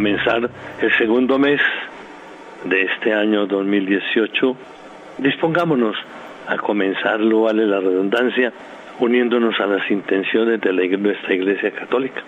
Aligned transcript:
Comenzar 0.00 0.48
el 0.80 0.96
segundo 0.96 1.38
mes 1.38 1.60
de 2.64 2.84
este 2.84 3.12
año 3.12 3.44
2018, 3.44 4.56
dispongámonos 5.18 5.94
a 6.48 6.56
comenzarlo, 6.56 7.42
vale 7.42 7.66
la 7.66 7.80
redundancia, 7.80 8.50
uniéndonos 8.98 9.60
a 9.60 9.66
las 9.66 9.90
intenciones 9.90 10.58
de 10.62 10.72
nuestra 10.96 11.34
Iglesia 11.34 11.72
Católica. 11.72 12.22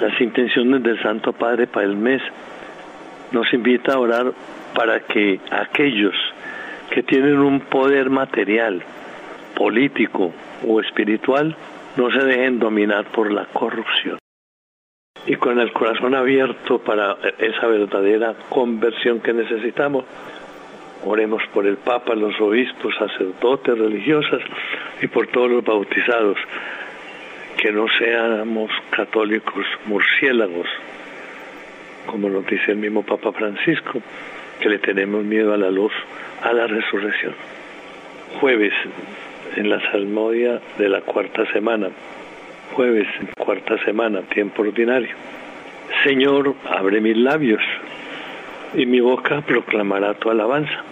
Las 0.00 0.20
intenciones 0.20 0.82
del 0.82 1.00
Santo 1.00 1.32
Padre 1.32 1.68
para 1.68 1.86
el 1.86 1.94
mes 1.94 2.20
nos 3.30 3.46
invita 3.54 3.92
a 3.92 4.00
orar 4.00 4.32
para 4.74 4.98
que 4.98 5.38
aquellos 5.48 6.16
que 6.90 7.04
tienen 7.04 7.38
un 7.38 7.60
poder 7.60 8.10
material, 8.10 8.82
político 9.54 10.32
o 10.66 10.80
espiritual 10.80 11.54
no 11.96 12.10
se 12.10 12.18
dejen 12.18 12.58
dominar 12.58 13.04
por 13.12 13.30
la 13.30 13.44
corrupción 13.44 14.21
y 15.26 15.36
con 15.36 15.60
el 15.60 15.72
corazón 15.72 16.14
abierto 16.14 16.78
para 16.78 17.16
esa 17.38 17.66
verdadera 17.66 18.34
conversión 18.48 19.20
que 19.20 19.32
necesitamos. 19.32 20.04
Oremos 21.04 21.42
por 21.52 21.66
el 21.66 21.76
Papa, 21.76 22.14
los 22.14 22.40
obispos, 22.40 22.94
sacerdotes, 22.96 23.76
religiosas 23.76 24.40
y 25.00 25.06
por 25.08 25.26
todos 25.28 25.50
los 25.50 25.64
bautizados, 25.64 26.36
que 27.56 27.72
no 27.72 27.86
seamos 27.98 28.70
católicos 28.90 29.64
murciélagos, 29.86 30.66
como 32.06 32.28
nos 32.28 32.46
dice 32.46 32.72
el 32.72 32.78
mismo 32.78 33.02
Papa 33.04 33.32
Francisco, 33.32 34.00
que 34.60 34.68
le 34.68 34.78
tenemos 34.78 35.24
miedo 35.24 35.52
a 35.52 35.56
la 35.56 35.70
luz, 35.70 35.92
a 36.42 36.52
la 36.52 36.66
resurrección. 36.66 37.34
Jueves, 38.40 38.72
en 39.56 39.68
la 39.68 39.80
salmodia 39.90 40.60
de 40.78 40.88
la 40.88 41.00
cuarta 41.00 41.44
semana, 41.52 41.88
jueves, 42.72 43.06
cuarta 43.38 43.78
semana, 43.84 44.22
tiempo 44.22 44.62
ordinario. 44.62 45.14
Señor, 46.02 46.54
abre 46.68 47.00
mis 47.00 47.16
labios 47.16 47.62
y 48.74 48.86
mi 48.86 49.00
boca 49.00 49.42
proclamará 49.42 50.14
tu 50.14 50.30
alabanza. 50.30 50.82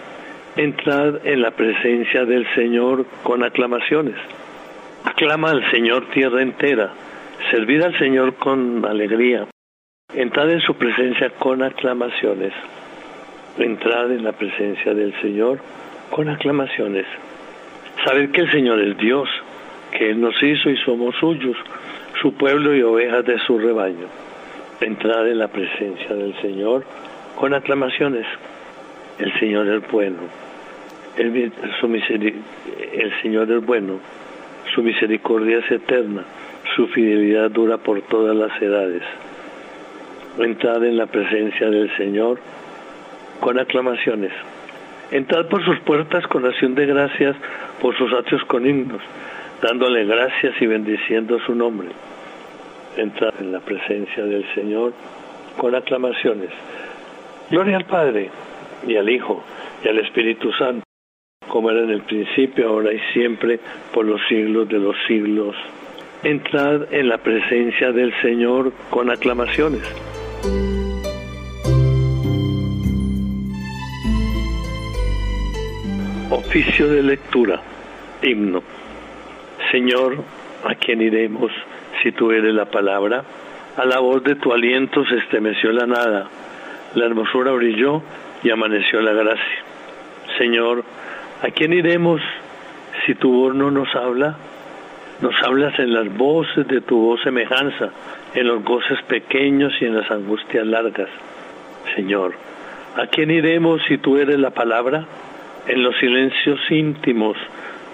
Entrad 0.55 1.25
en 1.25 1.41
la 1.41 1.51
presencia 1.51 2.25
del 2.25 2.45
Señor 2.53 3.05
con 3.23 3.43
aclamaciones. 3.43 4.15
Aclama 5.03 5.51
al 5.51 5.69
Señor 5.71 6.09
tierra 6.11 6.41
entera. 6.41 6.93
Servid 7.49 7.81
al 7.81 7.97
Señor 7.97 8.35
con 8.35 8.85
alegría. 8.85 9.47
Entrad 10.13 10.51
en 10.51 10.61
su 10.61 10.75
presencia 10.75 11.31
con 11.31 11.63
aclamaciones. 11.63 12.53
Entrad 13.57 14.11
en 14.11 14.23
la 14.23 14.33
presencia 14.33 14.93
del 14.93 15.19
Señor 15.21 15.59
con 16.11 16.29
aclamaciones. 16.29 17.05
Sabed 18.05 18.31
que 18.31 18.41
el 18.41 18.51
Señor 18.51 18.79
es 18.81 18.97
Dios 18.97 19.29
que 19.91 20.09
Él 20.09 20.21
nos 20.21 20.41
hizo 20.41 20.69
y 20.69 20.77
somos 20.77 21.15
suyos, 21.17 21.57
su 22.21 22.33
pueblo 22.33 22.75
y 22.75 22.81
ovejas 22.81 23.25
de 23.25 23.37
su 23.39 23.59
rebaño. 23.59 24.07
Entrar 24.79 25.27
en 25.27 25.37
la 25.37 25.47
presencia 25.47 26.15
del 26.15 26.33
Señor 26.41 26.83
con 27.35 27.53
aclamaciones. 27.53 28.25
El 29.19 29.31
Señor 29.39 29.67
es 29.67 29.91
bueno. 29.91 30.17
El, 31.17 31.51
su 31.79 31.87
Señor 33.21 33.51
es 33.51 33.65
bueno. 33.65 33.99
Su 34.73 34.81
misericordia 34.81 35.59
es 35.59 35.71
eterna. 35.71 36.23
Su 36.75 36.87
fidelidad 36.87 37.51
dura 37.51 37.77
por 37.77 38.01
todas 38.03 38.35
las 38.35 38.59
edades. 38.61 39.03
Entrad 40.39 40.83
en 40.85 40.97
la 40.97 41.07
presencia 41.07 41.69
del 41.69 41.95
Señor 41.97 42.39
con 43.39 43.59
aclamaciones. 43.59 44.31
Entrad 45.11 45.47
por 45.47 45.63
sus 45.65 45.77
puertas 45.79 46.25
con 46.27 46.45
acción 46.45 46.73
de 46.73 46.85
gracias, 46.85 47.35
por 47.81 47.95
sus 47.97 48.13
atrios 48.13 48.43
con 48.45 48.65
himnos 48.65 49.01
dándole 49.61 50.05
gracias 50.05 50.59
y 50.59 50.65
bendiciendo 50.65 51.39
su 51.45 51.53
nombre. 51.53 51.89
Entrar 52.97 53.33
en 53.39 53.51
la 53.51 53.59
presencia 53.59 54.25
del 54.25 54.45
Señor 54.53 54.93
con 55.57 55.75
aclamaciones. 55.75 56.49
Gloria 57.49 57.77
al 57.77 57.85
Padre 57.85 58.29
y 58.87 58.95
al 58.95 59.09
Hijo 59.09 59.43
y 59.83 59.87
al 59.87 59.99
Espíritu 59.99 60.51
Santo, 60.53 60.83
como 61.47 61.69
era 61.69 61.81
en 61.81 61.91
el 61.91 62.01
principio, 62.01 62.69
ahora 62.69 62.93
y 62.93 62.99
siempre, 63.13 63.59
por 63.93 64.05
los 64.05 64.21
siglos 64.27 64.67
de 64.67 64.79
los 64.79 64.95
siglos. 65.07 65.55
Entrad 66.23 66.93
en 66.93 67.09
la 67.09 67.17
presencia 67.17 67.91
del 67.91 68.13
Señor 68.21 68.71
con 68.89 69.09
aclamaciones. 69.09 69.81
Oficio 76.29 76.87
de 76.87 77.03
lectura, 77.03 77.61
himno. 78.21 78.63
Señor, 79.71 80.17
¿a 80.65 80.75
quién 80.75 81.01
iremos 81.01 81.49
si 82.03 82.11
tú 82.11 82.31
eres 82.31 82.53
la 82.53 82.65
palabra? 82.65 83.23
A 83.77 83.85
la 83.85 83.99
voz 83.99 84.21
de 84.21 84.35
tu 84.35 84.51
aliento 84.51 85.05
se 85.05 85.15
estremeció 85.15 85.71
la 85.71 85.85
nada, 85.85 86.27
la 86.93 87.05
hermosura 87.05 87.53
brilló 87.53 88.01
y 88.43 88.49
amaneció 88.49 89.01
la 89.01 89.13
gracia. 89.13 89.63
Señor, 90.37 90.83
¿a 91.41 91.51
quién 91.51 91.71
iremos 91.71 92.19
si 93.05 93.15
tu 93.15 93.31
voz 93.31 93.55
no 93.55 93.71
nos 93.71 93.95
habla? 93.95 94.35
Nos 95.21 95.41
hablas 95.41 95.79
en 95.79 95.93
las 95.93 96.13
voces 96.17 96.67
de 96.67 96.81
tu 96.81 96.97
voz 96.97 97.21
semejanza, 97.21 97.91
en 98.33 98.47
los 98.47 98.65
goces 98.65 99.01
pequeños 99.03 99.71
y 99.79 99.85
en 99.85 99.95
las 99.95 100.11
angustias 100.11 100.67
largas. 100.67 101.07
Señor, 101.95 102.33
¿a 102.97 103.07
quién 103.07 103.31
iremos 103.31 103.81
si 103.87 103.97
tú 103.97 104.17
eres 104.17 104.37
la 104.37 104.49
palabra? 104.49 105.05
En 105.67 105.81
los 105.81 105.95
silencios 105.97 106.59
íntimos 106.69 107.37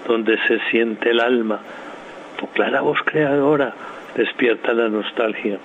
donde 0.08 0.38
se 0.48 0.58
siente 0.70 1.10
el 1.10 1.20
alma. 1.20 1.60
Tu 2.38 2.48
clara 2.48 2.80
voz 2.80 2.98
creadora 3.04 3.74
despierta 4.16 4.72
la 4.72 4.88
nostalgia. 4.88 5.58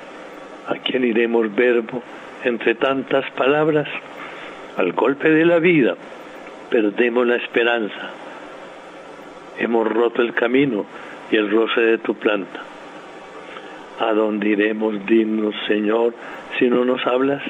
¿A 0.68 0.76
quién 0.76 1.04
iremos 1.04 1.54
verbo 1.56 2.04
entre 2.44 2.76
tantas 2.76 3.30
palabras? 3.32 3.88
Al 4.78 4.92
golpe 4.94 5.30
de 5.30 5.46
la 5.46 5.60
vida 5.60 5.96
perdemos 6.70 7.26
la 7.26 7.38
esperanza. 7.38 8.12
Hemos 9.58 9.88
roto 9.88 10.22
el 10.22 10.34
camino 10.34 10.86
y 11.32 11.38
el 11.38 11.50
roce 11.50 11.82
de 11.82 11.98
tu 12.00 12.16
planta. 12.16 12.62
¿A 14.00 14.12
dónde 14.14 14.50
iremos 14.50 15.06
dignos, 15.06 15.56
Señor, 15.68 16.14
si 16.58 16.68
no 16.70 16.84
nos 16.84 17.06
hablas? 17.06 17.44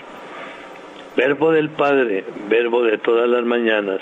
Verbo 1.16 1.52
del 1.52 1.70
Padre, 1.70 2.26
verbo 2.50 2.84
de 2.84 2.98
todas 2.98 3.30
las 3.30 3.46
mañanas, 3.46 4.02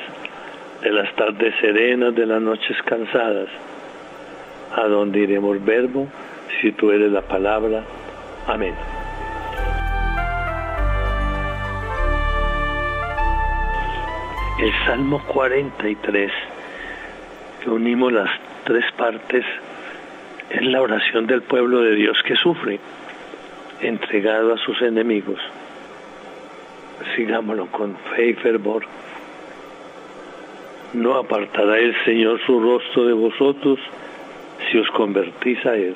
de 0.81 0.92
las 0.92 1.14
tardes 1.16 1.53
serenas, 1.62 2.16
de 2.16 2.25
las 2.25 2.42
noches 2.42 2.75
cansadas. 2.84 3.50
¿A 4.75 4.88
dónde 4.88 5.19
iremos, 5.19 5.64
verbo, 5.64 6.08
si 6.59 6.72
tú 6.72 6.92
eres 6.92 7.12
la 7.12 7.22
palabra? 7.22 7.84
Amén. 8.47 8.74
El 14.59 14.72
Salmo 14.86 15.22
43, 15.28 16.31
que 17.64 17.70
unimos 17.70 18.14
las 18.14 18.30
tres 18.64 18.86
partes, 18.96 19.46
es 20.50 20.62
la 20.64 20.81
oración 20.81 21.28
del 21.28 21.41
pueblo 21.41 21.81
de 21.81 21.96
Dios 21.96 22.18
que 22.25 22.36
sufre, 22.36 22.80
entregado 23.81 24.53
a 24.53 24.58
sus 24.58 24.81
enemigos. 24.81 25.40
Sigámoslo 27.16 27.68
con 27.68 27.96
fe 28.16 28.30
y 28.30 28.34
fervor 28.34 28.86
no 30.94 31.16
apartará 31.16 31.78
el 31.79 31.96
Señor 32.03 32.40
su 32.46 32.59
rostro 32.59 33.06
de 33.06 33.13
vosotros 33.13 33.79
si 34.69 34.78
os 34.78 34.90
convertís 34.91 35.66
a 35.66 35.75
Él. 35.75 35.96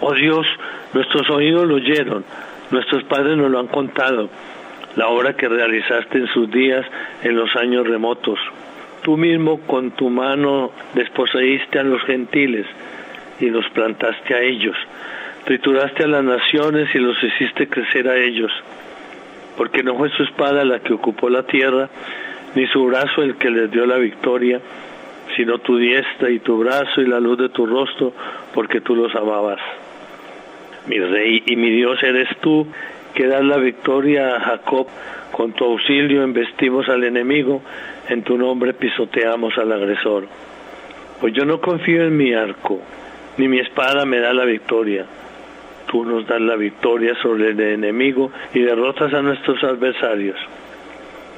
Oh 0.00 0.14
Dios, 0.14 0.46
nuestros 0.92 1.28
oídos 1.30 1.66
lo 1.66 1.76
oyeron, 1.76 2.24
nuestros 2.70 3.04
padres 3.04 3.36
nos 3.36 3.50
lo 3.50 3.58
han 3.58 3.68
contado, 3.68 4.28
la 4.96 5.08
obra 5.08 5.36
que 5.36 5.48
realizaste 5.48 6.18
en 6.18 6.26
sus 6.28 6.50
días 6.50 6.84
en 7.22 7.36
los 7.36 7.54
años 7.56 7.86
remotos. 7.86 8.38
Tú 9.02 9.16
mismo 9.16 9.60
con 9.66 9.90
tu 9.90 10.08
mano 10.08 10.72
desposeíste 10.94 11.78
a 11.78 11.82
los 11.82 12.02
gentiles 12.04 12.66
y 13.40 13.50
los 13.50 13.68
plantaste 13.70 14.34
a 14.34 14.40
ellos. 14.40 14.76
Trituraste 15.44 16.04
a 16.04 16.06
las 16.06 16.24
naciones 16.24 16.88
y 16.94 16.98
los 16.98 17.22
hiciste 17.22 17.68
crecer 17.68 18.08
a 18.08 18.16
ellos. 18.16 18.50
Porque 19.58 19.82
no 19.82 19.94
fue 19.96 20.08
su 20.10 20.22
espada 20.22 20.64
la 20.64 20.80
que 20.80 20.94
ocupó 20.94 21.28
la 21.28 21.42
tierra, 21.42 21.90
ni 22.54 22.66
su 22.68 22.84
brazo 22.84 23.22
el 23.22 23.36
que 23.36 23.50
les 23.50 23.70
dio 23.70 23.86
la 23.86 23.96
victoria, 23.96 24.60
sino 25.36 25.58
tu 25.58 25.76
diestra 25.76 26.30
y 26.30 26.38
tu 26.38 26.58
brazo 26.58 27.00
y 27.00 27.06
la 27.06 27.20
luz 27.20 27.38
de 27.38 27.48
tu 27.48 27.66
rostro, 27.66 28.12
porque 28.52 28.80
tú 28.80 28.94
los 28.94 29.14
amabas. 29.14 29.60
Mi 30.86 30.98
rey 30.98 31.42
y 31.46 31.56
mi 31.56 31.70
Dios 31.70 32.02
eres 32.02 32.28
tú, 32.40 32.66
que 33.14 33.26
das 33.26 33.44
la 33.44 33.56
victoria 33.56 34.36
a 34.36 34.40
Jacob, 34.40 34.86
con 35.32 35.52
tu 35.52 35.64
auxilio 35.64 36.22
embestimos 36.22 36.88
al 36.88 37.04
enemigo, 37.04 37.62
en 38.08 38.22
tu 38.22 38.36
nombre 38.36 38.74
pisoteamos 38.74 39.56
al 39.58 39.72
agresor. 39.72 40.26
Pues 41.20 41.32
yo 41.32 41.44
no 41.44 41.60
confío 41.60 42.04
en 42.04 42.16
mi 42.16 42.34
arco, 42.34 42.80
ni 43.38 43.48
mi 43.48 43.58
espada 43.58 44.04
me 44.04 44.18
da 44.18 44.32
la 44.32 44.44
victoria. 44.44 45.06
Tú 45.90 46.04
nos 46.04 46.26
das 46.26 46.40
la 46.40 46.56
victoria 46.56 47.14
sobre 47.22 47.50
el 47.50 47.60
enemigo 47.60 48.30
y 48.52 48.60
derrotas 48.60 49.12
a 49.14 49.22
nuestros 49.22 49.62
adversarios. 49.64 50.36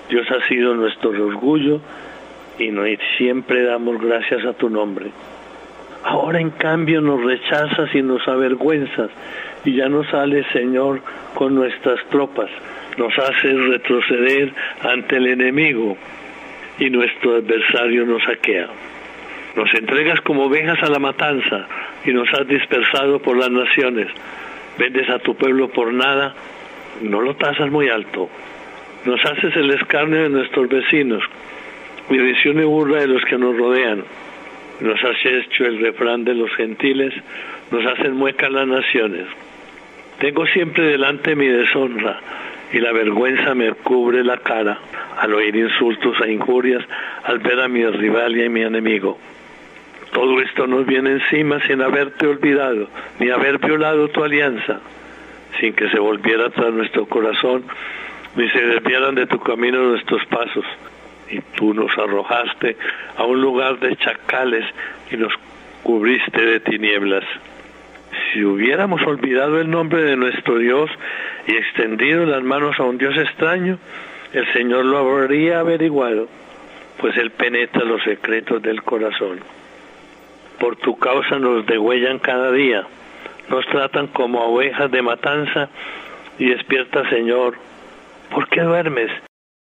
Dios 0.09 0.27
ha 0.31 0.47
sido 0.47 0.75
nuestro 0.75 1.11
orgullo 1.11 1.81
y 2.59 2.71
siempre 3.19 3.63
damos 3.63 4.01
gracias 4.01 4.45
a 4.45 4.53
tu 4.53 4.71
nombre. 4.71 5.11
Ahora 6.05 6.41
en 6.41 6.51
cambio 6.51 7.01
nos 7.01 7.23
rechazas 7.25 7.95
y 7.95 8.03
nos 8.03 8.27
avergüenzas 8.29 9.11
y 9.65 9.75
ya 9.75 9.89
no 9.89 10.05
sales, 10.05 10.47
Señor, 10.53 11.01
con 11.35 11.55
nuestras 11.55 11.99
tropas. 12.11 12.51
Nos 12.97 13.19
haces 13.19 13.59
retroceder 13.69 14.53
ante 14.81 15.17
el 15.17 15.27
enemigo 15.27 15.97
y 16.79 16.89
nuestro 16.91 17.37
adversario 17.37 18.07
nos 18.07 18.23
saquea. 18.23 18.69
Nos 19.57 19.73
entregas 19.75 20.21
como 20.21 20.45
ovejas 20.45 20.83
a 20.83 20.91
la 20.91 20.99
matanza 20.99 21.67
y 22.05 22.13
nos 22.13 22.33
has 22.33 22.47
dispersado 22.47 23.19
por 23.21 23.37
las 23.37 23.51
naciones. 23.51 24.07
Vendes 24.79 25.09
a 25.11 25.19
tu 25.19 25.35
pueblo 25.35 25.69
por 25.69 25.93
nada, 25.93 26.35
no 27.03 27.21
lo 27.21 27.35
tasas 27.35 27.71
muy 27.71 27.89
alto. 27.89 28.31
Nos 29.05 29.25
haces 29.25 29.55
el 29.57 29.71
escarnio 29.71 30.23
de 30.23 30.29
nuestros 30.29 30.69
vecinos, 30.69 31.23
visión 32.09 32.61
y 32.61 32.65
burla 32.65 33.01
de 33.01 33.09
los 33.09 33.25
que 33.25 33.39
nos 33.39 33.57
rodean. 33.57 34.05
Nos 34.81 35.03
has 35.03 35.17
hecho 35.25 35.65
el 35.65 35.81
refrán 35.81 36.25
de 36.25 36.35
los 36.35 36.53
gentiles, 36.55 37.15
nos 37.71 37.85
hacen 37.87 38.15
muecas 38.15 38.51
las 38.51 38.67
naciones. 38.67 39.27
Tengo 40.19 40.47
siempre 40.47 40.85
delante 40.85 41.37
mi 41.37 41.47
deshonra 41.47 42.21
y 42.73 42.79
la 42.81 42.93
vergüenza 42.93 43.55
me 43.55 43.73
cubre 43.73 44.25
la 44.25 44.39
cara 44.39 44.79
al 45.19 45.33
oír 45.35 45.57
insultos 45.57 46.17
e 46.21 46.33
injurias, 46.33 46.85
al 47.25 47.39
ver 47.39 47.61
a 47.61 47.69
mi 47.69 47.85
rival 47.87 48.37
y 48.37 48.45
a 48.45 48.51
mi 48.51 48.63
enemigo. 48.63 49.19
Todo 50.13 50.41
esto 50.41 50.67
nos 50.67 50.87
viene 50.87 51.13
encima 51.13 51.61
sin 51.67 51.83
haberte 51.83 52.27
olvidado, 52.27 52.89
ni 53.19 53.31
haber 53.31 53.59
violado 53.59 54.09
tu 54.09 54.25
alianza, 54.25 54.81
sin 55.61 55.75
que 55.75 55.89
se 55.91 55.99
volviera 55.99 56.51
tras 56.51 56.73
nuestro 56.73 57.07
corazón, 57.07 57.65
ni 58.37 58.49
se 58.51 58.61
desviaran 58.61 59.15
de 59.15 59.27
tu 59.27 59.39
camino 59.41 59.83
nuestros 59.83 60.25
pasos 60.27 60.65
y 61.31 61.41
tú 61.57 61.75
nos 61.75 61.91
arrojaste 61.99 62.77
a 63.17 63.25
un 63.25 63.41
lugar 63.41 63.79
de 63.81 63.97
chacales 63.97 64.65
y 65.11 65.17
nos 65.17 65.33
cubriste 65.83 66.41
de 66.41 66.61
tinieblas. 66.61 67.25
Si 68.33 68.45
hubiéramos 68.45 69.03
olvidado 69.03 69.61
el 69.61 69.71
nombre 69.71 70.03
de 70.03 70.17
nuestro 70.17 70.59
Dios 70.59 70.91
y 71.47 71.57
extendido 71.57 72.25
las 72.27 72.43
manos 72.43 72.79
a 72.79 72.85
un 72.85 72.99
Dios 72.99 73.17
extraño, 73.17 73.79
el 74.33 74.53
Señor 74.53 74.85
lo 74.85 74.99
habría 74.99 75.61
averiguado, 75.61 76.29
pues 76.99 77.17
Él 77.17 77.31
penetra 77.31 77.85
los 77.85 78.03
secretos 78.03 78.63
del 78.63 78.83
corazón. 78.83 79.41
Por 80.59 80.77
tu 80.77 80.99
causa 80.99 81.39
nos 81.39 81.67
degüellan 81.67 82.19
cada 82.19 82.53
día, 82.53 82.85
nos 83.49 83.67
tratan 83.67 84.09
como 84.09 84.41
ovejas 84.41 84.91
de 84.91 85.03
matanza 85.03 85.69
y 86.39 86.51
despierta, 86.51 87.09
Señor. 87.09 87.55
¿Por 88.31 88.49
qué 88.49 88.61
duermes? 88.63 89.11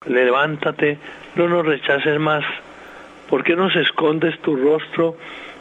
Levántate, 0.06 0.99
no 1.37 1.49
nos 1.49 1.66
rechaces 1.66 2.19
más. 2.19 2.44
¿Por 3.28 3.44
qué 3.44 3.56
nos 3.56 3.75
escondes 3.76 4.38
tu 4.40 4.56
rostro 4.56 5.16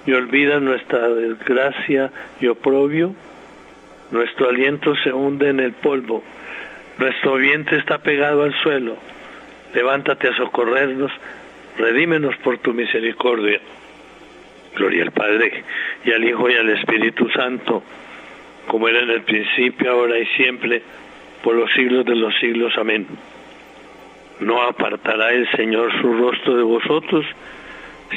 y 0.05 0.13
olvidas 0.13 0.61
nuestra 0.61 1.07
desgracia 1.09 2.11
y 2.39 2.47
oprobio? 2.47 3.13
Nuestro 4.11 4.49
aliento 4.49 4.95
se 5.03 5.11
hunde 5.11 5.49
en 5.49 5.59
el 5.59 5.73
polvo, 5.73 6.23
nuestro 6.97 7.35
vientre 7.35 7.77
está 7.77 7.97
pegado 7.99 8.43
al 8.43 8.53
suelo. 8.63 8.95
Levántate 9.73 10.29
a 10.29 10.37
socorrernos, 10.37 11.11
redímenos 11.77 12.35
por 12.37 12.57
tu 12.59 12.73
misericordia. 12.73 13.59
Gloria 14.75 15.03
al 15.03 15.11
Padre, 15.11 15.63
y 16.05 16.11
al 16.11 16.23
Hijo, 16.23 16.49
y 16.49 16.55
al 16.55 16.69
Espíritu 16.69 17.29
Santo, 17.29 17.83
como 18.67 18.87
era 18.87 18.99
en 18.99 19.09
el 19.09 19.21
principio, 19.23 19.91
ahora 19.91 20.17
y 20.17 20.25
siempre, 20.37 20.81
por 21.47 21.55
los 21.55 21.71
siglos 21.71 22.03
de 22.03 22.13
los 22.13 22.37
siglos. 22.41 22.73
Amén. 22.77 23.07
No 24.41 24.61
apartará 24.63 25.31
el 25.31 25.49
Señor 25.51 25.89
su 26.01 26.11
rostro 26.11 26.57
de 26.57 26.63
vosotros 26.63 27.25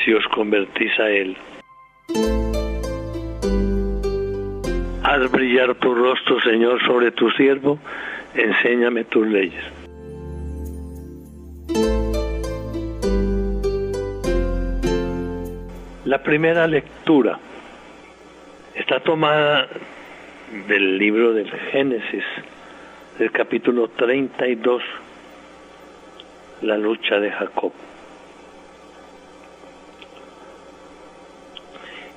si 0.02 0.12
os 0.12 0.26
convertís 0.26 0.90
a 0.98 1.08
Él. 1.08 1.36
Haz 5.04 5.30
brillar 5.30 5.76
tu 5.76 5.94
rostro, 5.94 6.40
Señor, 6.40 6.84
sobre 6.84 7.12
tu 7.12 7.30
siervo, 7.30 7.78
enséñame 8.34 9.04
tus 9.04 9.24
leyes. 9.28 9.64
La 16.04 16.20
primera 16.20 16.66
lectura 16.66 17.38
está 18.74 18.98
tomada 18.98 19.68
del 20.66 20.98
libro 20.98 21.32
del 21.32 21.48
Génesis, 21.70 22.24
del 23.20 23.32
capítulo 23.32 23.88
32 23.88 24.82
la 26.62 26.78
lucha 26.78 27.20
de 27.20 27.30
Jacob. 27.30 27.70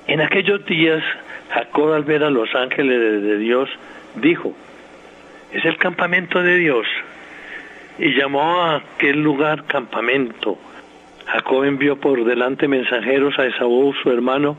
En 0.06 0.22
aquellos 0.22 0.64
días, 0.64 1.02
Jacob 1.50 1.92
al 1.92 2.04
ver 2.04 2.24
a 2.24 2.30
los 2.30 2.54
ángeles 2.54 3.22
de 3.22 3.36
Dios, 3.36 3.68
dijo, 4.14 4.54
es 5.52 5.66
el 5.66 5.76
campamento 5.76 6.42
de 6.42 6.56
Dios. 6.56 6.86
Y 7.98 8.14
llamó 8.14 8.62
a 8.62 8.76
aquel 8.76 9.20
lugar 9.20 9.64
campamento. 9.66 10.56
Jacob 11.26 11.64
envió 11.64 11.96
por 11.96 12.24
delante 12.24 12.66
mensajeros 12.66 13.38
a 13.38 13.44
Esaú, 13.44 13.92
su 14.02 14.10
hermano, 14.10 14.56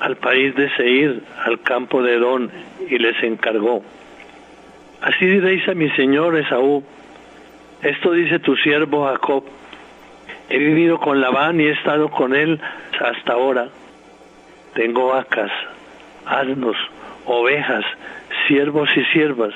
al 0.00 0.16
país 0.16 0.54
de 0.54 0.70
Seir, 0.70 1.22
al 1.44 1.60
campo 1.60 2.02
de 2.02 2.14
Edón, 2.14 2.50
y 2.88 2.96
les 2.96 3.22
encargó. 3.22 3.82
Así 5.00 5.26
diréis 5.26 5.68
a 5.68 5.74
mi 5.74 5.88
señor 5.90 6.36
Esaú, 6.36 6.82
esto 7.82 8.12
dice 8.12 8.40
tu 8.40 8.56
siervo 8.56 9.06
Jacob. 9.06 9.44
He 10.50 10.58
vivido 10.58 10.98
con 10.98 11.20
Labán 11.20 11.60
y 11.60 11.64
he 11.64 11.70
estado 11.70 12.10
con 12.10 12.34
él 12.34 12.60
hasta 13.00 13.34
ahora. 13.34 13.68
Tengo 14.74 15.08
vacas, 15.08 15.52
asnos, 16.26 16.76
ovejas, 17.26 17.84
siervos 18.48 18.88
y 18.96 19.04
siervas. 19.12 19.54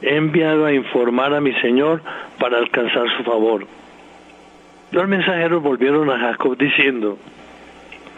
He 0.00 0.16
enviado 0.16 0.66
a 0.66 0.72
informar 0.72 1.32
a 1.34 1.40
mi 1.40 1.52
señor 1.60 2.02
para 2.40 2.58
alcanzar 2.58 3.06
su 3.16 3.22
favor. 3.22 3.66
Los 4.90 5.06
mensajeros 5.06 5.62
volvieron 5.62 6.10
a 6.10 6.18
Jacob 6.18 6.56
diciendo, 6.58 7.18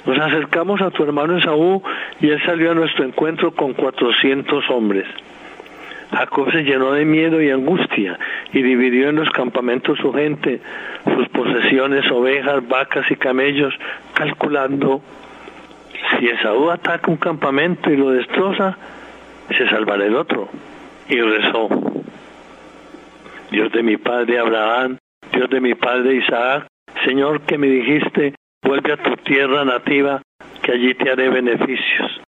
nos 0.07 0.19
acercamos 0.19 0.81
a 0.81 0.91
tu 0.91 1.03
hermano 1.03 1.37
Esaú 1.37 1.83
y 2.21 2.31
él 2.31 2.43
salió 2.47 2.71
a 2.71 2.75
nuestro 2.75 3.05
encuentro 3.05 3.53
con 3.53 3.75
cuatrocientos 3.75 4.65
hombres. 4.71 5.07
Jacob 6.15 6.51
se 6.53 6.63
llenó 6.63 6.93
de 6.93 7.05
miedo 7.05 7.43
y 7.43 7.51
angustia 7.51 8.19
y 8.53 8.63
dividió 8.63 9.09
en 9.09 9.17
los 9.17 9.31
campamentos 9.31 9.99
su 9.99 10.13
gente, 10.13 10.61
sus 11.05 11.29
posesiones, 11.29 12.11
ovejas, 12.11 12.67
vacas 12.69 13.11
y 13.11 13.17
camellos, 13.17 13.75
calculando, 14.15 15.03
si 16.19 16.29
Esaú 16.29 16.71
ataca 16.71 17.11
un 17.11 17.17
campamento 17.17 17.91
y 17.91 17.97
lo 17.97 18.11
destroza, 18.11 18.77
se 19.57 19.69
salvará 19.69 20.05
el 20.05 20.17
otro. 20.17 20.49
Y 21.09 21.21
rezó, 21.21 21.69
Dios 23.51 23.73
de 23.73 23.83
mi 23.83 23.97
padre 23.97 24.39
Abraham, 24.39 24.99
Dios 25.33 25.51
de 25.51 25.61
mi 25.61 25.75
padre 25.75 26.15
Isaac, 26.17 26.67
Señor 27.05 27.43
que 27.43 27.59
me 27.59 27.67
dijiste, 27.67 28.35
vuelve 28.63 28.93
a 28.93 28.97
tu 28.97 29.17
tierra 29.17 29.65
nativa, 29.65 30.23
que 30.63 30.73
allí 30.73 30.95
te 30.95 31.11
haré 31.11 31.29
beneficios. 31.29 32.24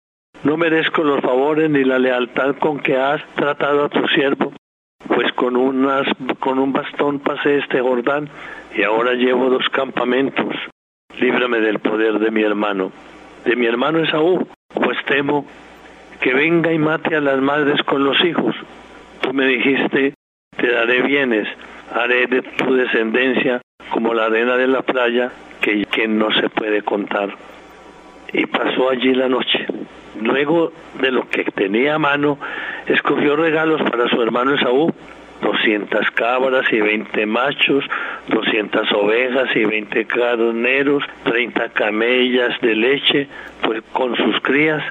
No 0.46 0.56
merezco 0.56 1.02
los 1.02 1.22
favores 1.22 1.68
ni 1.68 1.82
la 1.82 1.98
lealtad 1.98 2.54
con 2.60 2.78
que 2.78 2.96
has 2.96 3.20
tratado 3.34 3.86
a 3.86 3.88
tu 3.88 4.06
siervo, 4.06 4.52
pues 5.08 5.32
con, 5.32 5.56
unas, 5.56 6.06
con 6.38 6.60
un 6.60 6.72
bastón 6.72 7.18
pasé 7.18 7.58
este 7.58 7.80
Jordán 7.80 8.28
y 8.72 8.84
ahora 8.84 9.14
llevo 9.14 9.50
dos 9.50 9.68
campamentos. 9.70 10.54
Líbrame 11.18 11.58
del 11.58 11.80
poder 11.80 12.20
de 12.20 12.30
mi 12.30 12.44
hermano, 12.44 12.92
de 13.44 13.56
mi 13.56 13.66
hermano 13.66 13.98
Esaú, 13.98 14.46
pues 14.72 14.96
temo 15.06 15.44
que 16.20 16.32
venga 16.32 16.72
y 16.72 16.78
mate 16.78 17.16
a 17.16 17.20
las 17.20 17.40
madres 17.40 17.82
con 17.82 18.04
los 18.04 18.24
hijos. 18.24 18.54
Tú 19.22 19.34
me 19.34 19.46
dijiste, 19.46 20.14
te 20.56 20.70
daré 20.70 21.02
bienes, 21.02 21.48
haré 21.92 22.28
de 22.28 22.42
tu 22.42 22.72
descendencia 22.72 23.62
como 23.90 24.14
la 24.14 24.26
arena 24.26 24.56
de 24.56 24.68
la 24.68 24.82
playa 24.82 25.32
que, 25.60 25.86
que 25.86 26.06
no 26.06 26.30
se 26.30 26.48
puede 26.50 26.82
contar. 26.82 27.34
Y 28.32 28.46
pasó 28.46 28.90
allí 28.90 29.14
la 29.14 29.28
noche. 29.28 29.66
Luego 30.20 30.72
de 31.00 31.10
lo 31.10 31.28
que 31.28 31.44
tenía 31.44 31.94
a 31.94 31.98
mano, 31.98 32.38
escogió 32.86 33.36
regalos 33.36 33.82
para 33.82 34.08
su 34.08 34.20
hermano 34.22 34.54
Esaú, 34.54 34.92
200 35.42 36.10
cabras 36.12 36.64
y 36.72 36.80
20 36.80 37.26
machos, 37.26 37.84
200 38.28 38.92
ovejas 38.92 39.54
y 39.54 39.64
20 39.64 40.04
carneros, 40.06 41.02
30 41.24 41.68
camellas 41.70 42.58
de 42.60 42.74
leche, 42.74 43.28
pues 43.62 43.82
con 43.92 44.16
sus 44.16 44.40
crías, 44.40 44.82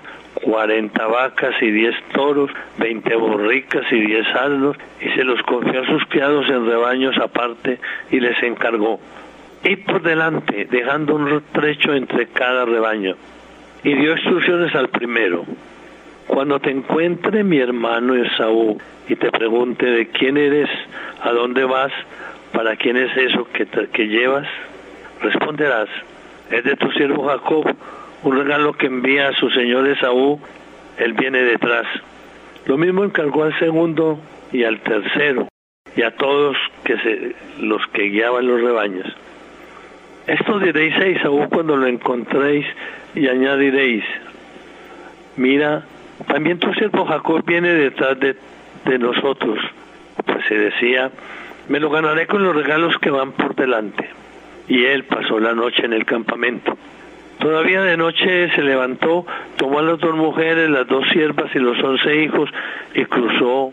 40 0.43 1.07
vacas 1.07 1.55
y 1.61 1.71
10 1.71 1.95
toros, 2.13 2.51
20 2.77 3.15
borricas 3.15 3.91
y 3.91 3.99
10 3.99 4.27
asnos, 4.35 4.77
y 5.01 5.09
se 5.09 5.23
los 5.23 5.41
confió 5.43 5.81
a 5.81 5.85
sus 5.85 6.05
criados 6.05 6.47
en 6.49 6.67
rebaños 6.67 7.17
aparte 7.17 7.79
y 8.11 8.19
les 8.19 8.41
encargó. 8.43 8.99
Y 9.65 9.77
por 9.77 10.03
delante, 10.03 10.67
dejando 10.69 11.15
un 11.15 11.41
trecho 11.51 11.95
entre 11.95 12.27
cada 12.27 12.65
rebaño 12.65 13.15
y 13.83 13.95
dio 13.95 14.11
instrucciones 14.11 14.75
al 14.75 14.89
primero. 14.89 15.43
Cuando 16.27 16.59
te 16.59 16.69
encuentre 16.69 17.43
mi 17.43 17.57
hermano 17.57 18.13
Esaú 18.13 18.77
y 19.09 19.15
te 19.15 19.31
pregunte 19.31 19.87
de 19.87 20.07
quién 20.09 20.37
eres, 20.37 20.69
a 21.19 21.31
dónde 21.31 21.65
vas, 21.65 21.91
para 22.53 22.75
quién 22.75 22.95
es 22.95 23.17
eso 23.17 23.47
que, 23.53 23.65
que 23.65 24.07
llevas, 24.07 24.47
responderás, 25.21 25.89
es 26.51 26.63
de 26.63 26.75
tu 26.75 26.91
siervo 26.91 27.27
Jacob, 27.27 27.75
un 28.21 28.37
regalo 28.37 28.73
que 28.73 28.85
envía 28.85 29.29
a 29.29 29.33
su 29.33 29.49
señor 29.49 29.87
Esaú, 29.87 30.39
él 30.99 31.13
viene 31.13 31.39
detrás. 31.39 31.87
Lo 32.67 32.77
mismo 32.77 33.03
encargó 33.03 33.43
al 33.43 33.57
segundo 33.57 34.19
y 34.51 34.63
al 34.63 34.79
tercero 34.81 35.47
y 35.95 36.03
a 36.03 36.11
todos 36.11 36.55
que 36.83 36.97
se, 36.97 37.35
los 37.59 37.81
que 37.87 38.03
guiaban 38.03 38.45
los 38.45 38.61
rebaños. 38.61 39.07
Esto 40.27 40.59
diréis 40.59 40.95
a 40.95 41.05
Esaú 41.05 41.47
cuando 41.49 41.77
lo 41.77 41.85
encontréis 41.85 42.65
y 43.13 43.27
añadiréis, 43.27 44.03
mira, 45.37 45.83
también 46.27 46.57
tu 46.57 46.73
siervo 46.73 47.05
Jacob 47.05 47.43
viene 47.45 47.69
detrás 47.69 48.19
de, 48.19 48.35
de 48.85 48.97
nosotros. 48.97 49.59
Pues 50.25 50.45
se 50.47 50.57
decía, 50.57 51.11
me 51.69 51.79
lo 51.79 51.91
ganaré 51.91 52.25
con 52.25 52.43
los 52.43 52.55
regalos 52.55 52.97
que 52.97 53.11
van 53.11 53.33
por 53.33 53.55
delante. 53.55 54.09
Y 54.67 54.85
él 54.85 55.03
pasó 55.03 55.39
la 55.39 55.53
noche 55.53 55.85
en 55.85 55.93
el 55.93 56.05
campamento. 56.05 56.75
Todavía 57.37 57.83
de 57.83 57.95
noche 57.95 58.49
se 58.55 58.63
levantó, 58.63 59.27
tomó 59.57 59.77
a 59.77 59.83
las 59.83 59.99
dos 59.99 60.15
mujeres, 60.15 60.69
las 60.71 60.87
dos 60.87 61.07
siervas 61.09 61.53
y 61.53 61.59
los 61.59 61.77
once 61.83 62.23
hijos 62.23 62.49
y 62.95 63.05
cruzó 63.05 63.71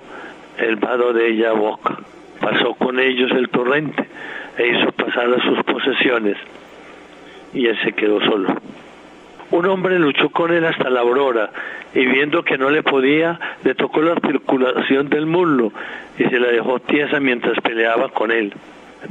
el 0.58 0.76
vado 0.76 1.14
de 1.14 1.28
ella 1.28 1.52
boca. 1.52 1.96
Pasó 2.40 2.74
con 2.74 3.00
ellos 3.00 3.30
el 3.30 3.48
torrente 3.48 4.06
hizo 4.66 4.92
pasar 4.92 5.32
a 5.32 5.42
sus 5.42 5.62
posesiones 5.64 6.36
y 7.52 7.66
él 7.66 7.78
se 7.82 7.92
quedó 7.92 8.20
solo. 8.20 8.54
Un 9.50 9.66
hombre 9.66 9.98
luchó 9.98 10.30
con 10.30 10.52
él 10.52 10.64
hasta 10.64 10.88
la 10.88 11.00
aurora 11.00 11.50
y 11.94 12.06
viendo 12.06 12.42
que 12.42 12.56
no 12.56 12.70
le 12.70 12.82
podía, 12.82 13.38
le 13.64 13.74
tocó 13.74 14.00
la 14.00 14.14
circulación 14.26 15.10
del 15.10 15.26
muslo 15.26 15.72
y 16.18 16.24
se 16.24 16.38
la 16.38 16.48
dejó 16.48 16.80
tiesa 16.80 17.20
mientras 17.20 17.60
peleaba 17.60 18.08
con 18.08 18.30
él. 18.30 18.54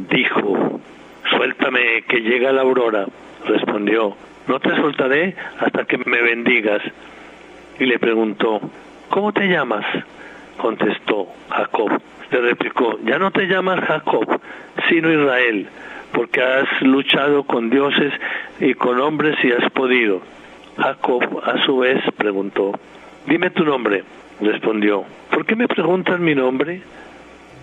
Dijo, 0.09 0.81
suéltame 1.29 2.03
que 2.07 2.21
llega 2.21 2.51
la 2.51 2.61
aurora. 2.61 3.05
Respondió, 3.45 4.15
no 4.47 4.59
te 4.59 4.75
soltaré 4.75 5.35
hasta 5.59 5.85
que 5.85 5.97
me 5.97 6.21
bendigas. 6.21 6.81
Y 7.79 7.85
le 7.85 7.99
preguntó, 7.99 8.61
¿cómo 9.09 9.31
te 9.31 9.47
llamas? 9.47 9.85
Contestó 10.57 11.27
Jacob. 11.49 12.01
Le 12.31 12.41
replicó, 12.41 12.97
ya 13.03 13.19
no 13.19 13.31
te 13.31 13.47
llamas 13.47 13.81
Jacob, 13.81 14.39
sino 14.89 15.11
Israel 15.11 15.67
porque 16.11 16.41
has 16.41 16.81
luchado 16.81 17.43
con 17.43 17.69
dioses 17.69 18.13
y 18.59 18.73
con 18.73 18.99
hombres 18.99 19.37
y 19.43 19.51
has 19.51 19.69
podido. 19.71 20.21
Jacob 20.77 21.41
a 21.43 21.63
su 21.65 21.79
vez 21.79 22.01
preguntó, 22.17 22.71
dime 23.27 23.49
tu 23.49 23.63
nombre. 23.63 24.03
Respondió, 24.39 25.05
¿por 25.29 25.45
qué 25.45 25.55
me 25.55 25.67
preguntas 25.67 26.19
mi 26.19 26.33
nombre? 26.33 26.81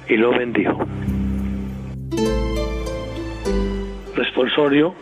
Y 0.09 0.17
lo 0.17 0.31
bendijo. 0.31 0.87
Responsorio, 4.15 4.95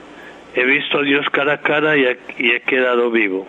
he 0.54 0.64
visto 0.64 0.98
a 0.98 1.02
Dios 1.02 1.28
cara 1.30 1.54
a 1.54 1.60
cara 1.60 1.96
y 1.96 2.04
he, 2.04 2.60
quedado 2.60 3.10
vivo. 3.10 3.46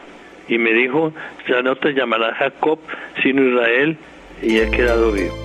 Y 0.49 0.57
me 0.57 0.73
dijo, 0.73 1.13
ya 1.47 1.61
no 1.61 1.75
te 1.75 1.93
llamarás 1.93 2.37
Jacob, 2.37 2.79
sino 3.23 3.43
Israel, 3.43 3.97
y 4.41 4.59
he 4.59 4.69
quedado 4.69 5.11
vivo. 5.11 5.35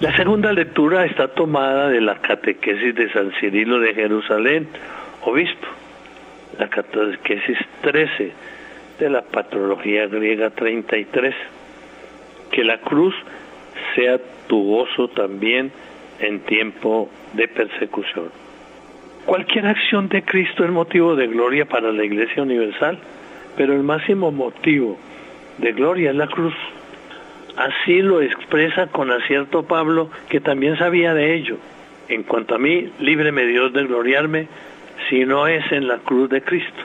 La 0.00 0.16
segunda 0.16 0.52
lectura 0.52 1.04
está 1.04 1.28
tomada 1.28 1.88
de 1.88 2.00
la 2.00 2.16
catequesis 2.16 2.94
de 2.94 3.12
San 3.12 3.32
Cirilo 3.40 3.78
de 3.78 3.94
Jerusalén, 3.94 4.68
obispo, 5.22 5.68
la 6.58 6.68
catequesis 6.68 7.56
13 7.82 8.32
de 8.98 9.10
la 9.10 9.22
patrología 9.22 10.06
griega 10.06 10.50
33, 10.50 11.34
que 12.50 12.64
la 12.64 12.78
cruz 12.78 13.14
sea 13.94 14.18
tu 14.48 14.62
gozo 14.64 15.08
también 15.08 15.72
en 16.22 16.40
tiempo 16.40 17.10
de 17.34 17.48
persecución. 17.48 18.30
Cualquier 19.26 19.66
acción 19.66 20.08
de 20.08 20.22
Cristo 20.22 20.64
es 20.64 20.70
motivo 20.70 21.14
de 21.14 21.26
gloria 21.26 21.64
para 21.66 21.92
la 21.92 22.04
Iglesia 22.04 22.42
Universal, 22.42 22.98
pero 23.56 23.74
el 23.74 23.82
máximo 23.82 24.32
motivo 24.32 24.98
de 25.58 25.72
gloria 25.72 26.10
es 26.10 26.16
la 26.16 26.26
cruz. 26.26 26.54
Así 27.56 28.00
lo 28.00 28.22
expresa 28.22 28.86
con 28.86 29.10
acierto 29.10 29.64
Pablo, 29.64 30.10
que 30.28 30.40
también 30.40 30.76
sabía 30.78 31.14
de 31.14 31.34
ello. 31.34 31.58
En 32.08 32.22
cuanto 32.24 32.54
a 32.54 32.58
mí, 32.58 32.90
líbreme 32.98 33.46
Dios 33.46 33.72
de 33.72 33.84
gloriarme, 33.84 34.48
si 35.08 35.24
no 35.24 35.46
es 35.46 35.70
en 35.70 35.86
la 35.86 35.98
cruz 35.98 36.30
de 36.30 36.42
Cristo. 36.42 36.82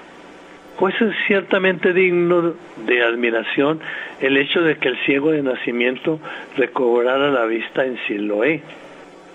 Pues 0.78 0.94
es 1.02 1.16
ciertamente 1.26 1.92
digno 1.92 2.54
de 2.86 3.04
admiración 3.04 3.80
el 4.20 4.38
hecho 4.38 4.62
de 4.62 4.78
que 4.78 4.90
el 4.90 4.98
ciego 5.06 5.32
de 5.32 5.42
nacimiento 5.42 6.20
recobrara 6.56 7.32
la 7.32 7.46
vista 7.46 7.84
en 7.84 7.98
Siloé. 8.06 8.62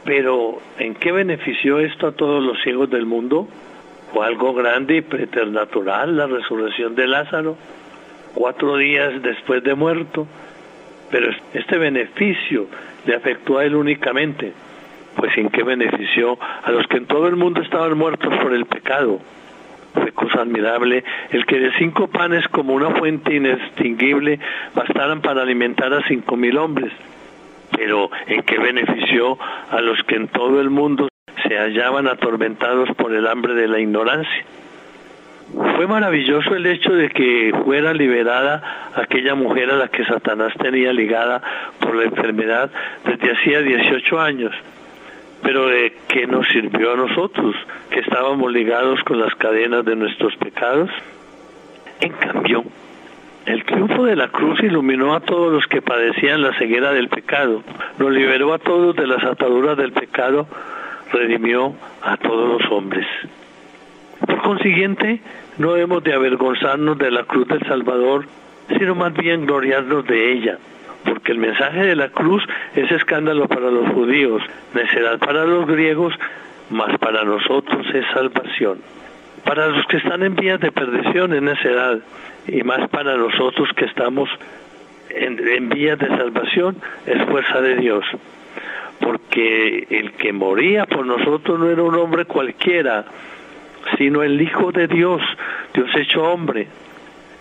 Pero, 0.04 0.58
¿en 0.78 0.94
qué 0.94 1.12
benefició 1.12 1.78
esto 1.78 2.08
a 2.08 2.12
todos 2.12 2.42
los 2.42 2.60
ciegos 2.62 2.90
del 2.90 3.06
mundo? 3.06 3.46
Fue 4.12 4.26
algo 4.26 4.52
grande 4.52 4.96
y 4.96 5.00
preternatural 5.00 6.16
la 6.16 6.26
resurrección 6.26 6.94
de 6.94 7.06
Lázaro, 7.06 7.56
cuatro 8.34 8.76
días 8.76 9.22
después 9.22 9.62
de 9.62 9.74
muerto, 9.74 10.26
pero 11.10 11.30
este 11.54 11.78
beneficio 11.78 12.66
le 13.06 13.14
afectó 13.14 13.58
a 13.58 13.64
él 13.64 13.74
únicamente, 13.74 14.52
pues 15.16 15.32
sin 15.34 15.48
que 15.50 15.62
benefició 15.62 16.38
a 16.62 16.70
los 16.72 16.86
que 16.88 16.96
en 16.96 17.06
todo 17.06 17.28
el 17.28 17.36
mundo 17.36 17.62
estaban 17.62 17.96
muertos 17.96 18.34
por 18.42 18.52
el 18.52 18.66
pecado. 18.66 19.20
Fue 19.94 20.10
cosa 20.12 20.40
admirable 20.40 21.04
el 21.30 21.46
que 21.46 21.60
de 21.60 21.72
cinco 21.74 22.08
panes 22.08 22.48
como 22.48 22.74
una 22.74 22.90
fuente 22.90 23.34
inextinguible 23.34 24.40
bastaran 24.74 25.20
para 25.20 25.42
alimentar 25.42 25.92
a 25.92 26.02
cinco 26.08 26.36
mil 26.36 26.56
hombres. 26.56 26.92
Pero 27.76 28.10
en 28.26 28.42
qué 28.42 28.58
benefició 28.58 29.38
a 29.70 29.80
los 29.80 30.02
que 30.04 30.16
en 30.16 30.28
todo 30.28 30.60
el 30.60 30.70
mundo 30.70 31.08
se 31.46 31.56
hallaban 31.56 32.06
atormentados 32.06 32.90
por 32.96 33.12
el 33.14 33.26
hambre 33.26 33.54
de 33.54 33.68
la 33.68 33.78
ignorancia. 33.78 34.44
Fue 35.76 35.86
maravilloso 35.86 36.54
el 36.54 36.66
hecho 36.66 36.94
de 36.94 37.10
que 37.10 37.52
fuera 37.64 37.92
liberada 37.92 38.90
aquella 38.94 39.34
mujer 39.34 39.70
a 39.70 39.76
la 39.76 39.88
que 39.88 40.04
Satanás 40.04 40.52
tenía 40.58 40.92
ligada 40.92 41.42
por 41.78 41.94
la 41.94 42.04
enfermedad 42.04 42.70
desde 43.04 43.32
hacía 43.32 43.60
18 43.60 44.20
años. 44.20 44.52
Pero 45.42 45.66
¿de 45.66 45.94
qué 46.08 46.26
nos 46.26 46.46
sirvió 46.48 46.92
a 46.92 46.96
nosotros 46.96 47.54
que 47.90 48.00
estábamos 48.00 48.50
ligados 48.50 49.02
con 49.02 49.20
las 49.20 49.34
cadenas 49.34 49.84
de 49.84 49.96
nuestros 49.96 50.34
pecados? 50.36 50.88
En 52.00 52.12
cambio, 52.12 52.64
el 53.46 53.64
triunfo 53.64 54.04
de 54.04 54.16
la 54.16 54.28
cruz 54.28 54.60
iluminó 54.62 55.14
a 55.14 55.20
todos 55.20 55.52
los 55.52 55.66
que 55.66 55.82
padecían 55.82 56.42
la 56.42 56.56
ceguera 56.58 56.92
del 56.92 57.08
pecado, 57.08 57.62
nos 57.98 58.12
liberó 58.12 58.54
a 58.54 58.58
todos 58.58 58.94
de 58.94 59.06
las 59.06 59.24
ataduras 59.24 59.76
del 59.76 59.92
pecado, 59.92 60.46
redimió 61.12 61.74
a 62.02 62.16
todos 62.16 62.62
los 62.62 62.70
hombres. 62.70 63.06
Por 64.26 64.40
consiguiente, 64.42 65.20
no 65.58 65.76
hemos 65.76 66.04
de 66.04 66.14
avergonzarnos 66.14 66.96
de 66.98 67.10
la 67.10 67.24
cruz 67.24 67.48
del 67.48 67.66
Salvador, 67.66 68.26
sino 68.78 68.94
más 68.94 69.12
bien 69.14 69.44
gloriarnos 69.44 70.06
de 70.06 70.32
ella, 70.32 70.58
porque 71.04 71.32
el 71.32 71.38
mensaje 71.38 71.84
de 71.84 71.96
la 71.96 72.10
cruz 72.10 72.44
es 72.76 72.90
escándalo 72.92 73.48
para 73.48 73.70
los 73.70 73.88
judíos, 73.92 74.42
necedad 74.74 75.18
para 75.18 75.44
los 75.44 75.66
griegos, 75.66 76.14
mas 76.70 76.96
para 76.98 77.24
nosotros 77.24 77.84
es 77.92 78.04
salvación. 78.14 78.78
Para 79.52 79.66
los 79.66 79.84
que 79.84 79.98
están 79.98 80.22
en 80.22 80.34
vías 80.34 80.58
de 80.60 80.72
perdición 80.72 81.34
es 81.34 81.42
necedad, 81.42 81.98
y 82.48 82.62
más 82.62 82.88
para 82.88 83.18
nosotros 83.18 83.68
que 83.76 83.84
estamos 83.84 84.30
en, 85.10 85.46
en 85.46 85.68
vías 85.68 85.98
de 85.98 86.08
salvación 86.08 86.78
es 87.04 87.22
fuerza 87.28 87.60
de 87.60 87.76
Dios. 87.76 88.02
Porque 88.98 89.86
el 89.90 90.12
que 90.12 90.32
moría 90.32 90.86
por 90.86 91.04
nosotros 91.04 91.60
no 91.60 91.68
era 91.68 91.82
un 91.82 91.94
hombre 91.96 92.24
cualquiera, 92.24 93.04
sino 93.98 94.22
el 94.22 94.40
Hijo 94.40 94.72
de 94.72 94.88
Dios, 94.88 95.20
Dios 95.74 95.90
hecho 95.96 96.22
hombre. 96.22 96.68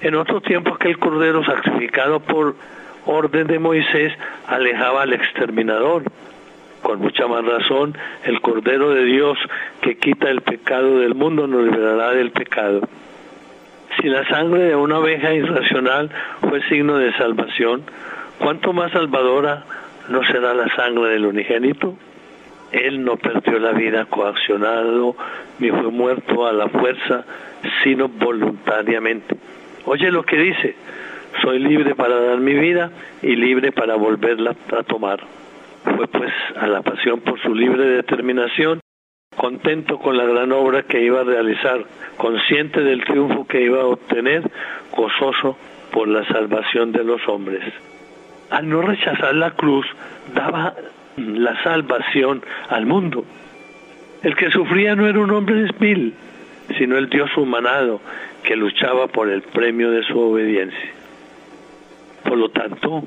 En 0.02 0.16
otro 0.16 0.42
tiempo 0.42 0.74
aquel 0.74 1.00
cordero 1.00 1.46
sacrificado 1.46 2.20
por 2.20 2.58
orden 3.06 3.48
de 3.48 3.58
Moisés 3.58 4.12
alejaba 4.48 5.04
al 5.04 5.14
exterminador. 5.14 6.04
Con 6.82 7.00
mucha 7.00 7.28
más 7.28 7.46
razón, 7.46 7.96
el 8.24 8.42
Cordero 8.42 8.90
de 8.90 9.04
Dios 9.06 9.38
que 9.82 9.98
quita 9.98 10.30
el 10.30 10.42
pecado 10.42 11.00
del 11.00 11.16
mundo 11.16 11.48
nos 11.48 11.64
liberará 11.64 12.12
del 12.12 12.32
pecado. 12.32 12.82
Si 14.00 14.08
la 14.08 14.28
sangre 14.28 14.64
de 14.64 14.76
una 14.76 15.00
oveja 15.00 15.34
irracional 15.34 16.10
fue 16.42 16.64
signo 16.64 16.98
de 16.98 17.14
salvación, 17.14 17.84
¿cuánto 18.40 18.74
más 18.74 18.92
salvadora 18.92 19.64
no 20.10 20.24
será 20.24 20.54
la 20.54 20.74
sangre 20.76 21.10
del 21.10 21.26
unigénito? 21.26 21.96
Él 22.72 23.04
no 23.04 23.18
perdió 23.18 23.60
la 23.60 23.74
vida 23.74 24.06
coaccionado 24.06 25.16
ni 25.60 25.70
fue 25.70 25.92
muerto 25.92 26.48
a 26.48 26.54
la 26.54 26.70
fuerza, 26.70 27.26
sino 27.84 28.08
voluntariamente. 28.08 29.36
Oye 29.86 30.10
lo 30.10 30.24
que 30.24 30.38
dice, 30.38 30.76
soy 31.42 31.60
libre 31.60 31.96
para 31.96 32.20
dar 32.20 32.38
mi 32.38 32.54
vida 32.54 32.92
y 33.22 33.36
libre 33.36 33.72
para 33.72 33.96
volverla 33.96 34.56
a 34.78 34.84
tomar. 34.84 35.20
Fue 35.84 36.08
pues 36.08 36.32
a 36.58 36.68
la 36.68 36.82
pasión 36.82 37.22
por 37.22 37.40
su 37.42 37.54
libre 37.54 37.86
determinación, 37.86 38.80
contento 39.36 40.00
con 40.00 40.18
la 40.18 40.26
gran 40.26 40.52
obra 40.52 40.84
que 40.84 41.02
iba 41.04 41.22
a 41.22 41.24
realizar, 41.24 41.86
consciente 42.18 42.82
del 42.82 43.04
triunfo 43.04 43.48
que 43.48 43.62
iba 43.62 43.82
a 43.82 43.86
obtener, 43.86 44.50
gozoso 44.96 45.58
por 45.92 46.08
la 46.08 46.26
salvación 46.28 46.92
de 46.92 47.04
los 47.04 47.28
hombres. 47.28 47.64
al 48.50 48.68
no 48.68 48.82
rechazar 48.82 49.34
la 49.34 49.52
cruz, 49.52 49.86
daba 50.36 50.76
la 51.16 51.64
salvación 51.64 52.44
al 52.70 52.86
mundo. 52.86 53.24
El 54.24 54.36
que 54.36 54.52
sufría 54.52 54.94
no 54.96 55.08
era 55.08 55.20
un 55.20 55.32
hombre 55.32 55.64
espil, 55.66 56.14
sino 56.78 56.98
el 56.98 57.10
Dios 57.10 57.30
humanado 57.38 58.02
que 58.44 58.56
luchaba 58.56 59.08
por 59.08 59.30
el 59.30 59.42
premio 59.42 59.90
de 59.92 60.04
su 60.04 60.20
obediencia. 60.20 60.92
Por 62.24 62.38
lo 62.38 62.50
tanto, 62.50 63.04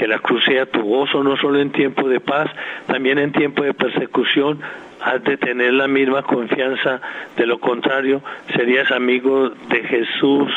que 0.00 0.08
la 0.08 0.18
cruz 0.18 0.42
sea 0.46 0.64
tu 0.64 0.80
gozo 0.80 1.22
no 1.22 1.36
solo 1.36 1.60
en 1.60 1.72
tiempo 1.72 2.08
de 2.08 2.20
paz, 2.20 2.50
también 2.86 3.18
en 3.18 3.32
tiempo 3.32 3.62
de 3.62 3.74
persecución, 3.74 4.58
has 4.98 5.22
de 5.24 5.36
tener 5.36 5.74
la 5.74 5.88
misma 5.88 6.22
confianza, 6.22 7.02
de 7.36 7.44
lo 7.44 7.60
contrario 7.60 8.22
serías 8.56 8.90
amigo 8.92 9.50
de 9.50 9.82
Jesús 9.84 10.50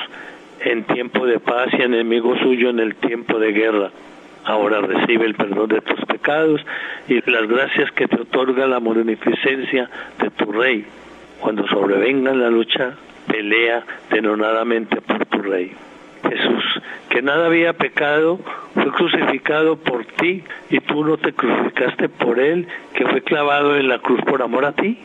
en 0.61 0.85
tiempo 0.85 1.25
de 1.25 1.41
paz 1.41 1.67
y 1.77 1.81
enemigo 1.81 2.37
suyo 2.37 2.69
en 2.69 2.79
el 2.79 2.95
tiempo 2.95 3.37
de 3.37 3.51
guerra. 3.51 3.91
Ahora 4.45 4.79
recibe 4.79 5.25
el 5.25 5.35
perdón 5.35 5.67
de 5.67 5.81
tus 5.81 5.99
pecados 6.05 6.61
y 7.09 7.15
las 7.29 7.45
gracias 7.45 7.91
que 7.91 8.07
te 8.07 8.21
otorga 8.21 8.65
la 8.65 8.79
munificencia 8.79 9.89
de 10.19 10.29
tu 10.29 10.53
Rey. 10.53 10.85
Cuando 11.41 11.67
sobrevenga 11.67 12.33
la 12.33 12.49
lucha, 12.49 12.93
pelea 13.27 13.83
denonadamente 14.09 15.01
por 15.01 15.25
tu 15.25 15.39
Rey. 15.39 15.73
Jesús, 16.29 16.81
que 17.09 17.21
nada 17.21 17.47
había 17.47 17.73
pecado, 17.73 18.39
fue 18.73 18.91
crucificado 18.91 19.77
por 19.77 20.05
ti 20.05 20.43
y 20.69 20.79
tú 20.79 21.03
no 21.03 21.17
te 21.17 21.33
crucificaste 21.33 22.09
por 22.09 22.39
él, 22.39 22.67
que 22.93 23.05
fue 23.05 23.21
clavado 23.21 23.75
en 23.77 23.87
la 23.87 23.99
cruz 23.99 24.21
por 24.21 24.41
amor 24.41 24.65
a 24.65 24.71
ti. 24.71 24.97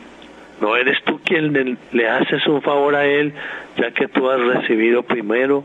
¿No 0.61 0.75
eres 0.75 1.01
tú 1.03 1.19
quien 1.23 1.77
le 1.91 2.09
haces 2.09 2.45
un 2.47 2.61
favor 2.61 2.95
a 2.95 3.05
él, 3.05 3.33
ya 3.77 3.91
que 3.91 4.07
tú 4.07 4.29
has 4.29 4.41
recibido 4.41 5.03
primero 5.03 5.63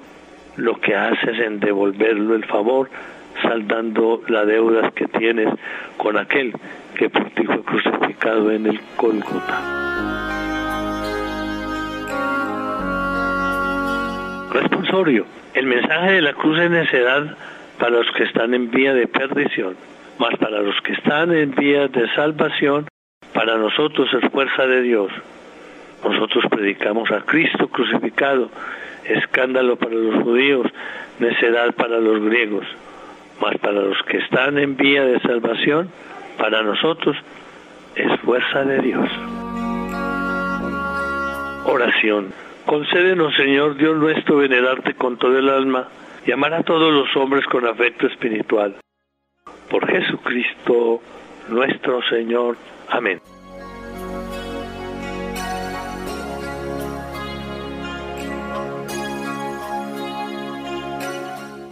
lo 0.56 0.80
que 0.80 0.94
haces 0.94 1.38
en 1.40 1.58
devolverlo 1.58 2.34
el 2.34 2.44
favor, 2.44 2.90
saldando 3.42 4.22
las 4.28 4.46
deudas 4.46 4.92
que 4.92 5.08
tienes 5.08 5.48
con 5.96 6.16
aquel 6.16 6.52
que 6.96 7.10
por 7.10 7.28
ti 7.30 7.44
fue 7.44 7.62
crucificado 7.62 8.52
en 8.52 8.66
el 8.66 8.80
Golgota? 8.96 9.84
Responsorio. 14.52 15.43
El 15.54 15.66
mensaje 15.66 16.12
de 16.12 16.22
la 16.22 16.32
cruz 16.32 16.58
es 16.58 16.70
necedad 16.70 17.36
para 17.78 17.90
los 17.90 18.10
que 18.16 18.24
están 18.24 18.54
en 18.54 18.72
vía 18.72 18.92
de 18.92 19.06
perdición, 19.06 19.76
mas 20.18 20.36
para 20.38 20.60
los 20.60 20.80
que 20.80 20.94
están 20.94 21.32
en 21.32 21.54
vía 21.54 21.86
de 21.86 22.08
salvación, 22.14 22.88
para 23.32 23.56
nosotros 23.56 24.08
es 24.14 24.30
fuerza 24.32 24.66
de 24.66 24.82
Dios. 24.82 25.12
Nosotros 26.04 26.44
predicamos 26.50 27.10
a 27.12 27.20
Cristo 27.20 27.68
crucificado, 27.68 28.50
escándalo 29.04 29.76
para 29.76 29.94
los 29.94 30.24
judíos, 30.24 30.66
necedad 31.20 31.72
para 31.74 31.98
los 32.00 32.20
griegos, 32.24 32.66
mas 33.40 33.56
para 33.58 33.80
los 33.80 34.02
que 34.04 34.18
están 34.18 34.58
en 34.58 34.76
vía 34.76 35.04
de 35.04 35.20
salvación, 35.20 35.88
para 36.36 36.62
nosotros 36.62 37.16
es 37.94 38.20
fuerza 38.20 38.64
de 38.64 38.78
Dios. 38.80 39.08
Oración. 41.64 42.43
Concédenos, 42.74 43.32
Señor 43.36 43.76
Dios 43.76 43.96
nuestro, 43.96 44.38
venerarte 44.38 44.94
con 44.94 45.16
todo 45.16 45.38
el 45.38 45.48
alma 45.48 45.86
y 46.26 46.32
amar 46.32 46.54
a 46.54 46.64
todos 46.64 46.92
los 46.92 47.14
hombres 47.14 47.46
con 47.46 47.64
afecto 47.68 48.08
espiritual. 48.08 48.74
Por 49.70 49.86
Jesucristo 49.86 51.00
nuestro 51.50 52.02
Señor. 52.10 52.56
Amén. 52.88 53.20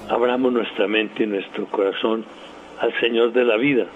Abramos 0.08 0.52
nuestra 0.52 0.86
mente 0.86 1.24
y 1.24 1.26
nuestro 1.26 1.66
corazón 1.66 2.24
al 2.78 2.96
Señor 3.00 3.32
de 3.32 3.44
la 3.44 3.56
vida. 3.56 3.86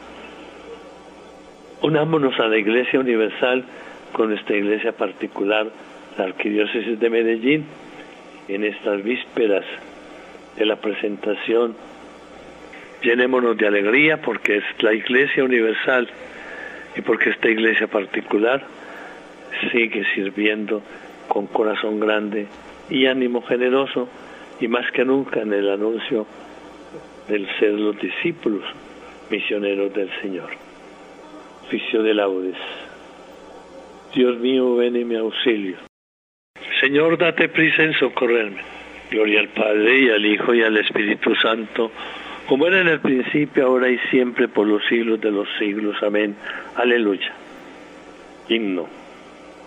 Unámonos 1.83 2.37
a 2.41 2.49
la 2.49 2.57
Iglesia 2.57 2.99
Universal 2.99 3.65
con 4.13 4.33
esta 4.33 4.55
iglesia 4.55 4.91
particular, 4.91 5.69
la 6.19 6.25
Arquidiócesis 6.25 6.99
de 6.99 7.11
Medellín, 7.11 7.67
en 8.49 8.65
estas 8.65 9.03
vísperas 9.03 9.65
de 10.57 10.67
la 10.67 10.77
presentación. 10.77 11.75
Llenémonos 13.03 13.57
de 13.57 13.67
alegría 13.67 14.23
porque 14.23 14.59
es 14.59 14.65
la 14.81 14.93
Iglesia 14.93 15.45
Universal 15.45 16.09
y 16.97 17.03
porque 17.03 17.31
esta 17.31 17.49
iglesia 17.49 17.87
particular 17.87 18.65
sigue 19.71 20.05
sirviendo 20.15 20.83
con 21.29 21.47
corazón 21.47 22.01
grande 22.01 22.47
y 22.89 23.07
ánimo 23.07 23.43
generoso 23.43 24.09
y 24.61 24.69
más 24.69 24.91
que 24.93 25.05
nunca 25.05 25.41
en 25.41 25.53
el 25.53 25.69
anuncio 25.69 26.27
del 27.29 27.47
ser 27.59 27.73
los 27.73 27.99
discípulos 28.01 28.63
misioneros 29.31 29.93
del 29.93 30.11
Señor. 30.23 30.51
Oficio 31.67 32.03
de 32.03 32.15
laudes. 32.15 32.57
Dios 34.15 34.39
mío, 34.39 34.77
ven 34.77 34.97
en 34.97 35.09
mi 35.09 35.17
auxilio. 35.17 35.77
Señor, 36.81 37.17
date 37.17 37.49
prisa 37.49 37.83
en 37.83 37.95
socorrerme. 37.95 38.61
Gloria 39.11 39.41
al 39.41 39.49
Padre 39.49 40.01
y 40.01 40.11
al 40.11 40.27
Hijo 40.27 40.53
y 40.55 40.63
al 40.63 40.77
Espíritu 40.77 41.35
Santo, 41.37 41.91
como 42.49 42.67
era 42.67 42.81
en 42.81 42.89
el 42.89 43.01
principio, 43.01 43.67
ahora 43.67 43.89
y 43.89 43.99
siempre, 44.11 44.49
por 44.49 44.67
los 44.67 44.85
siglos 44.87 45.21
de 45.21 45.31
los 45.31 45.49
siglos. 45.59 45.97
Amén. 46.03 46.37
Aleluya. 46.75 47.33
Himno. 48.49 48.89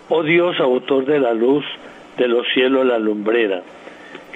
Oh 0.08 0.22
Dios, 0.22 0.58
autor 0.60 1.04
de 1.06 1.20
la 1.20 1.32
luz, 1.32 1.64
de 2.16 2.28
los 2.28 2.46
cielos 2.52 2.86
la 2.86 2.98
lumbrera, 2.98 3.62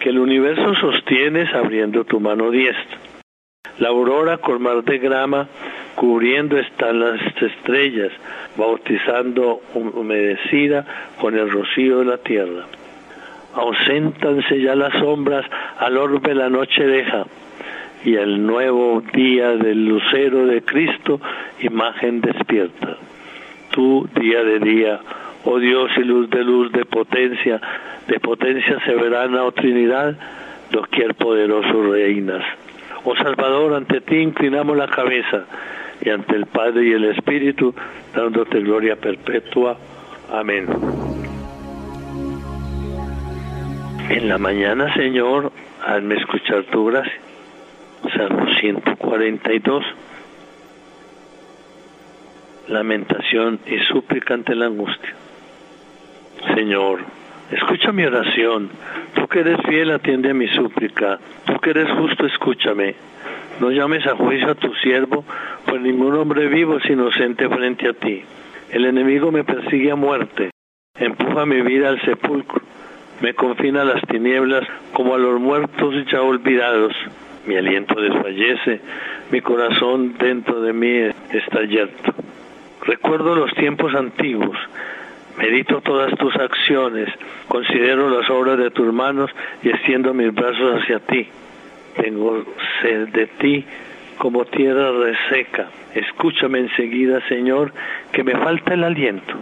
que 0.00 0.10
el 0.10 0.18
universo 0.18 0.74
sostienes 0.74 1.52
abriendo 1.54 2.04
tu 2.04 2.20
mano 2.20 2.50
diestra. 2.50 2.98
La 3.78 3.88
aurora 3.88 4.38
con 4.38 4.62
mar 4.62 4.84
de 4.84 4.98
grama, 4.98 5.48
cubriendo 5.94 6.58
están 6.58 7.00
las 7.00 7.20
estrellas, 7.42 8.12
bautizando 8.56 9.60
humedecida 9.74 10.84
con 11.20 11.36
el 11.36 11.50
rocío 11.50 12.00
de 12.00 12.04
la 12.04 12.18
tierra. 12.18 12.66
Auséntanse 13.54 14.60
ya 14.60 14.74
las 14.74 14.92
sombras, 14.94 15.46
al 15.78 15.96
orbe 15.96 16.34
la 16.34 16.48
noche 16.48 16.84
deja, 16.84 17.24
y 18.04 18.16
el 18.16 18.44
nuevo 18.44 19.02
día 19.12 19.50
del 19.56 19.86
lucero 19.86 20.46
de 20.46 20.62
Cristo, 20.62 21.20
imagen 21.60 22.20
despierta. 22.20 22.96
Tú, 23.70 24.08
día 24.20 24.42
de 24.42 24.58
día, 24.58 25.00
oh 25.44 25.58
Dios 25.58 25.90
y 25.96 26.00
luz 26.00 26.28
de 26.30 26.44
luz, 26.44 26.72
de 26.72 26.84
potencia, 26.84 27.60
de 28.06 28.20
potencia 28.20 28.78
soberana, 28.84 29.44
oh 29.44 29.52
Trinidad, 29.52 30.16
doquier 30.70 31.14
poderoso 31.14 31.92
reinas. 31.92 32.44
Oh 33.04 33.14
Salvador, 33.16 33.74
ante 33.74 34.00
ti 34.00 34.16
inclinamos 34.16 34.76
la 34.76 34.88
cabeza, 34.88 35.44
y 36.00 36.10
ante 36.10 36.36
el 36.36 36.46
Padre 36.46 36.86
y 36.86 36.92
el 36.92 37.04
Espíritu, 37.04 37.74
dándote 38.14 38.60
gloria 38.60 38.96
perpetua. 38.96 39.76
Amén. 40.32 40.66
En 44.10 44.28
la 44.28 44.38
mañana, 44.38 44.92
Señor, 44.94 45.50
hazme 45.84 46.16
escuchar 46.16 46.64
tu 46.64 46.86
gracia. 46.86 47.20
Salmo 48.14 48.46
142. 48.60 49.84
Lamentación 52.68 53.60
y 53.66 53.78
súplica 53.80 54.34
ante 54.34 54.54
la 54.54 54.66
angustia. 54.66 55.14
Señor, 56.54 57.00
escucha 57.50 57.92
mi 57.92 58.04
oración. 58.04 58.70
Tú 59.14 59.26
que 59.26 59.40
eres 59.40 59.58
fiel, 59.66 59.90
atiende 59.90 60.30
a 60.30 60.34
mi 60.34 60.48
súplica. 60.48 61.18
Tú 61.46 61.58
que 61.60 61.70
eres 61.70 61.90
justo, 61.92 62.26
escúchame. 62.26 62.94
No 63.60 63.70
llames 63.70 64.06
a 64.06 64.16
juicio 64.16 64.50
a 64.50 64.54
tu 64.54 64.72
siervo, 64.74 65.24
pues 65.66 65.80
ningún 65.80 66.14
hombre 66.16 66.48
vivo 66.48 66.78
es 66.78 66.90
inocente 66.90 67.48
frente 67.48 67.88
a 67.88 67.92
ti. 67.92 68.22
El 68.70 68.84
enemigo 68.84 69.30
me 69.30 69.44
persigue 69.44 69.90
a 69.90 69.96
muerte, 69.96 70.50
empuja 70.98 71.46
mi 71.46 71.60
vida 71.60 71.88
al 71.88 72.00
sepulcro 72.02 72.62
me 73.20 73.34
confina 73.34 73.82
a 73.82 73.84
las 73.84 74.02
tinieblas 74.02 74.66
como 74.92 75.14
a 75.14 75.18
los 75.18 75.40
muertos 75.40 75.94
ya 76.10 76.20
olvidados. 76.22 76.92
Mi 77.46 77.56
aliento 77.56 78.00
desfallece, 78.00 78.80
mi 79.30 79.40
corazón 79.40 80.16
dentro 80.18 80.60
de 80.60 80.72
mí 80.72 81.10
está 81.30 81.62
yerto. 81.62 82.14
Recuerdo 82.82 83.34
los 83.34 83.52
tiempos 83.54 83.94
antiguos, 83.94 84.58
medito 85.38 85.80
todas 85.80 86.12
tus 86.18 86.34
acciones, 86.36 87.08
considero 87.48 88.08
las 88.08 88.28
obras 88.30 88.58
de 88.58 88.70
tus 88.70 88.92
manos 88.92 89.30
y 89.62 89.70
extiendo 89.70 90.12
mis 90.12 90.34
brazos 90.34 90.82
hacia 90.82 90.98
ti. 91.00 91.28
Tengo 91.96 92.44
sed 92.82 93.08
de 93.08 93.26
ti 93.26 93.64
como 94.18 94.44
tierra 94.44 94.90
reseca. 94.92 95.68
Escúchame 95.94 96.60
enseguida, 96.60 97.20
Señor, 97.28 97.72
que 98.12 98.24
me 98.24 98.32
falta 98.32 98.74
el 98.74 98.84
aliento 98.84 99.34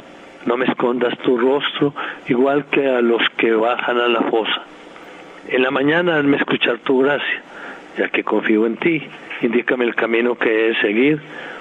no 0.46 0.56
me 0.56 0.66
escondas 0.66 1.16
tu 1.18 1.36
rostro, 1.36 1.94
igual 2.28 2.66
que 2.66 2.88
a 2.88 3.00
los 3.00 3.22
que 3.36 3.52
bajan 3.52 3.98
a 3.98 4.08
la 4.08 4.22
fosa. 4.22 4.62
En 5.48 5.62
la 5.62 5.70
mañana 5.70 6.16
hazme 6.16 6.36
escuchar 6.36 6.78
tu 6.78 7.00
gracia, 7.00 7.42
ya 7.96 8.08
que 8.08 8.24
confío 8.24 8.66
en 8.66 8.76
ti. 8.76 9.02
Indícame 9.42 9.84
el 9.84 9.94
camino 9.94 10.36
que 10.36 10.50
he 10.50 10.68
de 10.68 10.80
seguir, 10.80 11.20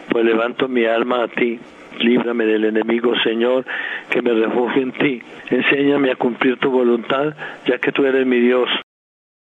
pues 0.09 0.25
levanto 0.25 0.67
mi 0.67 0.85
alma 0.85 1.23
a 1.23 1.27
ti. 1.27 1.59
Líbrame 1.99 2.45
del 2.45 2.65
enemigo, 2.65 3.13
Señor, 3.23 3.65
que 4.09 4.21
me 4.21 4.33
refugio 4.33 4.81
en 4.81 4.91
ti. 4.93 5.21
Enséñame 5.49 6.11
a 6.11 6.15
cumplir 6.15 6.57
tu 6.57 6.71
voluntad, 6.71 7.35
ya 7.65 7.77
que 7.77 7.91
tú 7.91 8.05
eres 8.05 8.25
mi 8.25 8.39
Dios. 8.39 8.69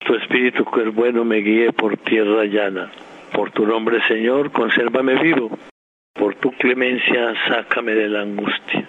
Tu 0.06 0.14
espíritu 0.14 0.64
que 0.66 0.84
es 0.84 0.94
bueno 0.94 1.26
me 1.26 1.38
guíe 1.38 1.72
por 1.74 1.98
tierra 1.98 2.46
llana. 2.46 2.92
Por 3.34 3.50
tu 3.50 3.66
nombre, 3.66 4.00
Señor, 4.08 4.52
consérvame 4.52 5.16
vivo. 5.16 5.50
Por 6.14 6.36
tu 6.36 6.52
clemencia, 6.52 7.34
sácame 7.48 7.94
de 7.96 8.08
la 8.08 8.22
angustia. 8.22 8.88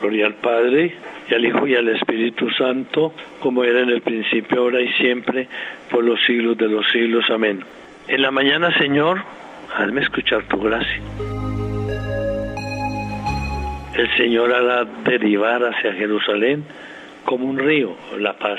Gloria 0.00 0.26
al 0.26 0.34
Padre, 0.34 0.92
y 1.30 1.34
al 1.34 1.44
Hijo, 1.44 1.68
y 1.68 1.76
al 1.76 1.88
Espíritu 1.88 2.50
Santo, 2.50 3.14
como 3.38 3.62
era 3.62 3.80
en 3.80 3.90
el 3.90 4.02
principio, 4.02 4.62
ahora 4.62 4.80
y 4.80 4.92
siempre, 4.94 5.46
por 5.88 6.02
los 6.02 6.20
siglos 6.24 6.58
de 6.58 6.68
los 6.68 6.84
siglos. 6.90 7.30
Amén. 7.30 7.60
En 8.08 8.20
la 8.20 8.32
mañana, 8.32 8.76
Señor, 8.76 9.22
hazme 9.76 10.00
escuchar 10.00 10.42
tu 10.48 10.60
gracia. 10.60 11.00
El 13.96 14.16
Señor 14.16 14.52
hará 14.52 14.84
derivar 15.04 15.62
hacia 15.62 15.92
Jerusalén 15.92 16.64
como 17.24 17.46
un 17.46 17.56
río 17.56 17.96
la 18.18 18.32
paz. 18.32 18.58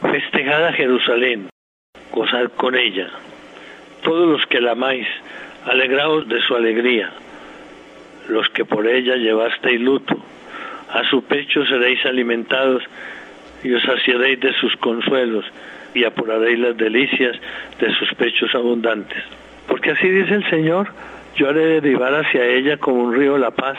Festejad 0.00 0.64
a 0.64 0.72
Jerusalén, 0.72 1.50
gozad 2.10 2.50
con 2.56 2.74
ella. 2.74 3.10
Todos 4.02 4.28
los 4.28 4.46
que 4.46 4.60
la 4.62 4.72
amáis, 4.72 5.06
alegraos 5.66 6.26
de 6.26 6.40
su 6.40 6.54
alegría. 6.56 7.10
Los 8.28 8.48
que 8.48 8.64
por 8.64 8.86
ella 8.86 9.16
llevasteis 9.16 9.78
luto, 9.78 10.16
a 10.88 11.04
su 11.04 11.22
pecho 11.24 11.66
seréis 11.66 12.04
alimentados 12.06 12.82
y 13.62 13.74
os 13.74 13.82
saciaréis 13.82 14.40
de 14.40 14.54
sus 14.54 14.74
consuelos 14.76 15.44
y 15.94 16.04
apuraréis 16.04 16.58
las 16.58 16.76
delicias 16.78 17.36
de 17.78 17.94
sus 17.94 18.14
pechos 18.14 18.54
abundantes. 18.54 19.22
Porque 19.68 19.90
así 19.90 20.08
dice 20.08 20.34
el 20.34 20.48
Señor, 20.48 20.88
yo 21.36 21.50
haré 21.50 21.80
derivar 21.80 22.14
hacia 22.14 22.46
ella 22.46 22.78
como 22.78 23.02
un 23.02 23.14
río 23.14 23.36
la 23.36 23.50
paz, 23.50 23.76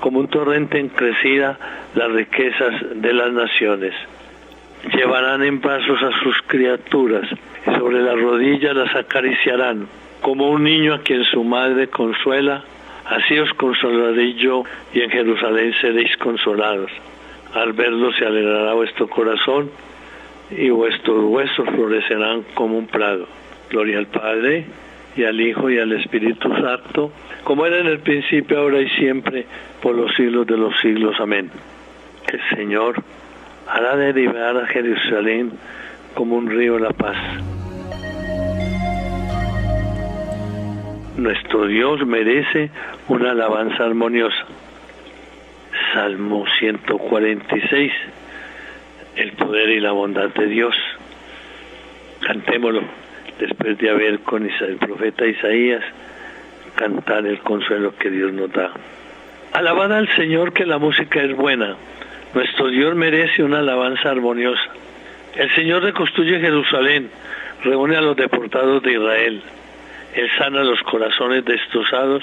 como 0.00 0.18
un 0.18 0.26
torrente 0.26 0.80
en 0.80 0.88
crecida 0.88 1.56
las 1.94 2.10
riquezas 2.10 2.74
de 2.96 3.12
las 3.12 3.32
naciones. 3.32 3.94
Llevarán 4.88 5.42
en 5.42 5.60
brazos 5.60 6.02
a 6.02 6.22
sus 6.22 6.36
criaturas 6.46 7.28
y 7.66 7.70
sobre 7.78 8.00
las 8.00 8.18
rodillas 8.18 8.74
las 8.74 8.94
acariciarán, 8.96 9.86
como 10.22 10.50
un 10.50 10.64
niño 10.64 10.94
a 10.94 11.00
quien 11.00 11.24
su 11.24 11.44
madre 11.44 11.88
consuela, 11.88 12.64
así 13.04 13.38
os 13.38 13.52
consolaré 13.54 14.34
yo 14.34 14.64
y 14.94 15.02
en 15.02 15.10
Jerusalén 15.10 15.74
seréis 15.80 16.16
consolados. 16.16 16.90
Al 17.54 17.72
verlo 17.72 18.12
se 18.12 18.24
alegrará 18.24 18.74
vuestro 18.74 19.08
corazón 19.08 19.70
y 20.50 20.70
vuestros 20.70 21.24
huesos 21.24 21.68
florecerán 21.68 22.44
como 22.54 22.78
un 22.78 22.86
prado. 22.86 23.26
Gloria 23.70 23.98
al 23.98 24.06
Padre 24.06 24.64
y 25.16 25.24
al 25.24 25.40
Hijo 25.40 25.70
y 25.70 25.78
al 25.78 25.92
Espíritu 25.92 26.48
Santo, 26.54 27.12
como 27.44 27.66
era 27.66 27.78
en 27.78 27.86
el 27.86 27.98
principio, 28.00 28.58
ahora 28.58 28.80
y 28.80 28.88
siempre, 28.90 29.46
por 29.82 29.94
los 29.94 30.14
siglos 30.14 30.46
de 30.46 30.56
los 30.56 30.78
siglos. 30.80 31.16
Amén. 31.20 31.50
El 32.28 32.40
Señor 32.56 33.02
hará 33.70 33.96
derivar 33.96 34.56
a 34.56 34.66
Jerusalén 34.66 35.52
como 36.14 36.36
un 36.36 36.50
río 36.50 36.78
la 36.78 36.90
paz. 36.90 37.16
Nuestro 41.16 41.66
Dios 41.66 42.04
merece 42.06 42.70
una 43.08 43.30
alabanza 43.30 43.84
armoniosa. 43.84 44.44
Salmo 45.92 46.44
146. 46.58 47.92
El 49.16 49.32
poder 49.32 49.70
y 49.70 49.80
la 49.80 49.92
bondad 49.92 50.30
de 50.30 50.46
Dios. 50.46 50.74
Cantémoslo 52.26 52.82
después 53.38 53.78
de 53.78 53.90
haber 53.90 54.20
con 54.20 54.48
el 54.48 54.76
profeta 54.76 55.26
Isaías 55.26 55.82
cantar 56.74 57.26
el 57.26 57.38
consuelo 57.40 57.94
que 57.96 58.10
Dios 58.10 58.32
nos 58.32 58.52
da. 58.52 58.70
Alabad 59.52 59.92
al 59.92 60.08
Señor 60.16 60.52
que 60.52 60.66
la 60.66 60.78
música 60.78 61.22
es 61.22 61.36
buena. 61.36 61.76
Nuestro 62.34 62.68
Dios 62.68 62.94
merece 62.94 63.42
una 63.42 63.58
alabanza 63.58 64.10
armoniosa. 64.10 64.70
El 65.34 65.52
Señor 65.54 65.82
reconstruye 65.82 66.38
Jerusalén, 66.38 67.10
reúne 67.64 67.96
a 67.96 68.00
los 68.00 68.16
deportados 68.16 68.82
de 68.82 68.92
Israel. 68.92 69.42
Él 70.14 70.30
sana 70.38 70.62
los 70.62 70.80
corazones 70.82 71.44
destrozados, 71.44 72.22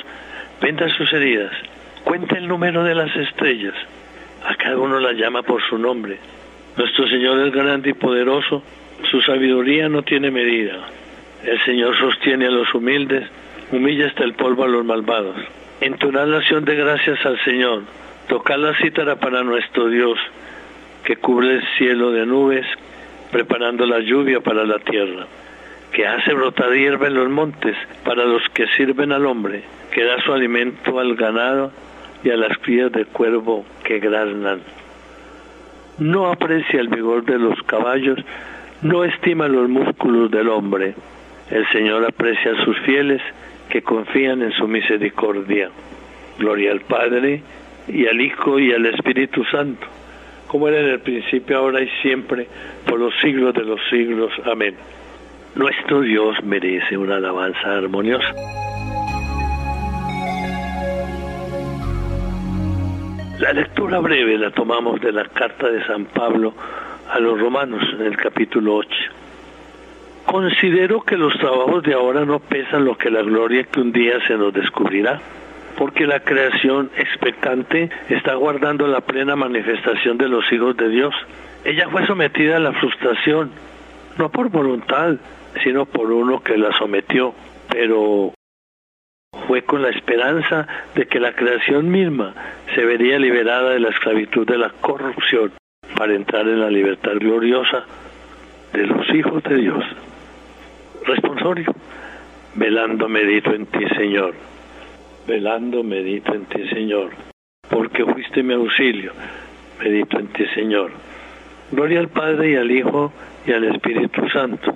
venda 0.62 0.88
sus 0.96 1.12
heridas, 1.12 1.52
cuenta 2.04 2.38
el 2.38 2.48
número 2.48 2.84
de 2.84 2.96
las 2.96 3.13
estrellas. 3.15 3.74
A 4.46 4.56
cada 4.56 4.78
uno 4.78 5.00
las 5.00 5.15
llama 5.15 5.43
por 5.43 5.62
su 5.67 5.78
nombre. 5.78 6.17
Nuestro 6.78 7.08
Señor 7.08 7.46
es 7.46 7.54
grande 7.54 7.89
y 7.89 7.93
poderoso, 7.93 8.63
su 9.12 9.22
sabiduría 9.22 9.89
no 9.89 10.04
tiene 10.04 10.32
medida. 10.32 10.88
El 11.43 11.60
Señor 11.65 11.98
sostiene 11.98 12.48
a 12.48 12.52
los 12.52 12.74
humildes, 12.74 13.28
humilla 13.72 14.08
hasta 14.08 14.24
el 14.24 14.34
polvo 14.34 14.63
a 14.63 14.67
los 14.67 14.86
malvados. 14.86 15.36
Entonad 15.82 16.28
la 16.28 16.38
acción 16.38 16.65
de 16.65 16.76
gracias 16.76 17.26
al 17.26 17.39
Señor, 17.43 17.84
tocad 18.28 18.58
la 18.58 18.76
cítara 18.76 19.16
para 19.16 19.44
nuestro 19.44 19.90
Dios, 19.90 20.18
que 21.04 21.16
cubre 21.16 21.56
el 21.56 21.63
cielo 21.78 22.12
de 22.12 22.26
nubes, 22.26 22.66
preparando 23.32 23.86
la 23.86 24.00
lluvia 24.00 24.42
para 24.42 24.66
la 24.66 24.80
tierra, 24.80 25.26
que 25.92 26.06
hace 26.06 26.34
brotar 26.34 26.74
hierba 26.74 27.08
en 27.08 27.16
los 27.16 27.30
montes 27.30 27.76
para 28.04 28.26
los 28.26 28.44
que 28.54 28.68
sirven 28.78 29.12
al 29.12 29.26
hombre, 29.26 29.63
que 29.92 30.04
da 30.04 30.22
su 30.22 30.34
alimento 30.34 31.00
al 31.00 31.16
ganado 31.16 31.72
y 32.24 32.30
a 32.30 32.38
las 32.38 32.58
crías 32.60 32.92
de 32.92 33.06
cuervo 33.06 33.66
que 33.84 34.00
graznan. 34.00 34.62
No 35.98 36.28
aprecia 36.28 36.80
el 36.80 36.90
vigor 36.90 37.26
de 37.26 37.40
los 37.40 37.62
caballos, 37.63 38.20
no 38.82 39.04
estima 39.04 39.48
los 39.48 39.68
músculos 39.68 40.30
del 40.30 40.50
hombre 40.50 40.94
el 41.50 41.66
Señor 41.70 42.06
aprecia 42.06 42.52
a 42.52 42.66
sus 42.66 42.78
fieles 42.80 43.22
que 43.70 43.82
confían 43.82 44.42
en 44.42 44.52
su 44.52 44.68
misericordia. 44.68 45.70
Gloria 46.38 46.72
al 46.72 46.82
Padre 46.82 47.42
y 47.88 48.08
al 48.08 48.21
Hijo 48.21 48.60
y 48.60 48.73
al 48.73 48.86
Espíritu 48.86 49.43
Santo, 49.45 49.88
como 50.47 50.67
era 50.67 50.80
en 50.80 50.88
el 50.88 51.00
principio, 51.00 51.58
ahora 51.58 51.82
y 51.82 51.89
siempre, 52.02 52.47
por 52.86 53.00
los 53.00 53.13
siglos 53.21 53.54
de 53.54 53.63
los 53.63 53.80
siglos. 53.89 54.32
Amén. 54.45 54.76
Nuestro 55.56 56.02
Dios 56.02 56.43
merece 56.43 56.97
una 56.97 57.15
alabanza 57.15 57.78
armoniosa. 57.78 58.34
La 63.39 63.54
lectura 63.54 64.00
breve 64.00 64.38
la 64.38 64.50
tomamos 64.52 65.00
de 65.00 65.12
la 65.12 65.26
carta 65.26 65.69
de 65.69 65.86
San 65.86 66.06
Pablo 66.06 66.54
a 67.10 67.19
los 67.19 67.39
romanos 67.39 67.84
en 67.93 68.06
el 68.06 68.17
capítulo 68.17 68.78
8. 68.78 68.89
Considero 70.26 71.02
que 71.02 71.15
los 71.15 71.34
trabajos 71.38 71.84
de 71.84 71.93
ahora 71.93 72.26
no 72.26 72.39
pesan 72.39 72.84
lo 72.84 72.97
que 72.97 73.10
la 73.10 73.21
gloria 73.21 73.63
que 73.63 73.80
un 73.80 73.91
día 73.91 74.19
se 74.28 74.36
nos 74.36 74.54
descubrirá, 74.54 75.21
porque 75.78 76.08
la 76.08 76.20
creación 76.20 76.90
expectante 76.98 77.90
está 78.10 78.36
guardando 78.36 78.88
la 78.88 79.02
plena 79.02 79.36
manifestación 79.36 80.18
de 80.18 80.28
los 80.28 80.52
hijos 80.52 80.76
de 80.76 80.90
Dios. 80.90 81.13
Ella 81.63 81.88
fue 81.90 82.06
sometida 82.06 82.58
a 82.58 82.60
la 82.60 82.74
frustración, 82.74 83.52
no 84.18 84.30
por 84.30 84.50
voluntad, 84.50 85.16
sino 85.63 85.86
por 85.86 86.12
uno 86.12 86.42
que 86.42 86.58
la 86.58 86.72
sometió, 86.78 87.34
pero 87.70 88.34
fue 89.48 89.62
con 89.63 89.82
la 89.82 89.90
esperanza 89.90 90.68
de 90.96 91.06
que 91.06 91.20
la 91.20 91.34
creación 91.34 91.90
misma 91.90 92.34
se 92.74 92.84
vería 92.84 93.20
liberada 93.20 93.72
de 93.72 93.80
la 93.80 93.90
esclavitud 93.90 94.48
de 94.48 94.58
la 94.58 94.70
corrupción 94.82 95.54
para 95.96 96.13
entrar 96.13 96.48
en 96.48 96.60
la 96.60 96.70
libertad 96.70 97.13
gloriosa 97.20 97.86
de 98.74 98.86
los 98.88 99.08
hijos 99.13 99.44
de 99.44 99.56
Dios 99.56 99.84
responsorio. 101.08 101.74
Velando 102.56 103.08
medito 103.08 103.54
en 103.54 103.66
ti, 103.66 103.86
Señor. 103.96 104.34
Velando 105.28 105.84
medito 105.84 106.34
en 106.34 106.46
ti, 106.46 106.66
Señor. 106.70 107.12
Porque 107.70 108.06
fuiste 108.06 108.42
mi 108.44 108.54
auxilio. 108.54 109.12
Medito 109.78 110.18
en 110.20 110.28
ti, 110.28 110.46
Señor. 110.56 110.92
Gloria 111.70 112.00
al 112.00 112.08
Padre 112.08 112.52
y 112.52 112.56
al 112.56 112.72
Hijo 112.72 113.12
y 113.46 113.52
al 113.52 113.66
Espíritu 113.66 114.30
Santo. 114.30 114.74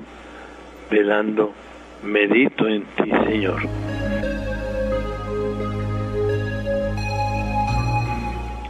Velando 0.90 1.54
medito 2.04 2.68
en 2.68 2.84
ti, 2.84 3.10
Señor. 3.30 3.62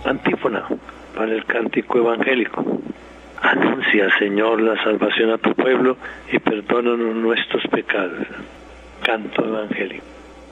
Antífona 0.06 0.68
para 1.16 1.34
el 1.34 1.44
cántico 1.46 1.98
evangélico. 1.98 2.64
Anuncia, 3.42 4.08
Señor, 4.20 4.62
la 4.62 4.82
salvación 4.84 5.32
a 5.32 5.40
tu 5.40 5.56
pueblo 5.56 5.98
y 6.32 6.38
perdónanos 6.38 7.16
nuestros 7.16 7.64
pecados. 7.72 8.28
Canto 9.02 9.44
evangélico. 9.44 10.21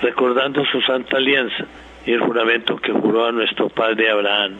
recordando 0.00 0.64
su 0.66 0.80
santa 0.82 1.16
alianza 1.16 1.66
y 2.06 2.12
el 2.12 2.20
juramento 2.20 2.76
que 2.76 2.92
juró 2.92 3.26
a 3.26 3.32
nuestro 3.32 3.68
padre 3.68 4.10
Abraham, 4.10 4.56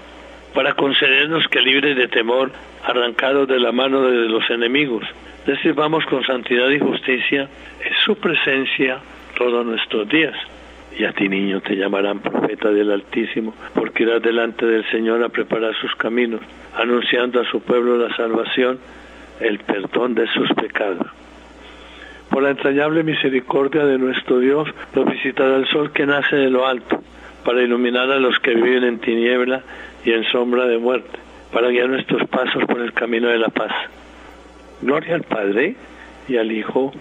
para 0.55 0.75
concedernos 0.75 1.47
que 1.49 1.61
libres 1.61 1.97
de 1.97 2.09
temor, 2.09 2.51
arrancados 2.85 3.49
de 3.49 3.59
la 3.59 3.73
mano 3.73 4.03
de 4.03 4.29
los 4.29 4.49
enemigos, 4.51 5.05
le 5.47 5.57
sirvamos 5.63 6.05
con 6.07 6.25
santidad 6.25 6.69
y 6.71 6.79
justicia 6.79 7.49
en 7.83 7.95
su 8.05 8.17
presencia, 8.17 8.99
todos 9.37 9.65
nuestros 9.65 10.09
días. 10.09 10.35
Y 10.99 11.05
a 11.05 11.13
ti, 11.13 11.29
niño, 11.29 11.61
te 11.61 11.77
llamarán 11.77 12.19
profeta 12.19 12.71
del 12.71 12.91
Altísimo, 12.91 13.55
porque 13.75 14.03
irás 14.03 14.21
delante 14.21 14.67
del 14.67 14.85
Señor 14.91 15.23
a 15.23 15.29
preparar 15.29 15.75
sus 15.81 15.95
caminos, 15.95 16.41
anunciando 16.77 17.41
a 17.41 17.45
su 17.45 17.61
pueblo 17.61 17.97
la 17.97 18.15
salvación, 18.17 18.79
el 19.41 19.59
perdón 19.61 20.15
de 20.15 20.27
sus 20.29 20.53
pecados. 20.55 21.07
Por 22.39 22.45
la 22.45 22.51
entrañable 22.51 23.03
misericordia 23.03 23.85
de 23.85 23.99
nuestro 23.99 24.39
Dios, 24.39 24.69
nos 24.95 25.11
visitará 25.11 25.57
el 25.57 25.67
sol 25.67 25.91
que 25.91 26.07
nace 26.07 26.37
de 26.37 26.49
lo 26.49 26.69
alto, 26.69 27.03
para 27.45 27.61
iluminar 27.61 28.13
a 28.13 28.21
los 28.21 28.39
que 28.39 28.55
viven 28.55 28.85
en 28.85 29.01
tiniebla 29.01 29.63
y 30.05 30.13
en 30.13 30.23
sombra 30.23 30.67
de 30.67 30.79
muerte, 30.79 31.19
para 31.53 31.67
guiar 31.67 31.89
nuestros 31.89 32.29
pasos 32.29 32.65
por 32.67 32.81
el 32.81 32.93
camino 32.93 33.27
de 33.27 33.39
la 33.39 33.49
paz. 33.49 33.73
Gloria 34.81 35.17
al 35.17 35.25
Padre, 35.25 35.75
y 36.29 36.37
al 36.37 36.53
Hijo, 36.53 36.93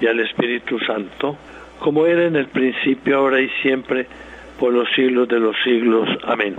y 0.00 0.06
al 0.06 0.20
Espíritu 0.20 0.78
Santo, 0.78 1.36
como 1.80 2.06
era 2.06 2.26
en 2.26 2.36
el 2.36 2.46
principio, 2.46 3.18
ahora 3.18 3.40
y 3.40 3.48
siempre, 3.62 4.06
por 4.60 4.72
los 4.72 4.88
siglos 4.94 5.26
de 5.26 5.40
los 5.40 5.56
siglos. 5.64 6.08
Amén. 6.24 6.54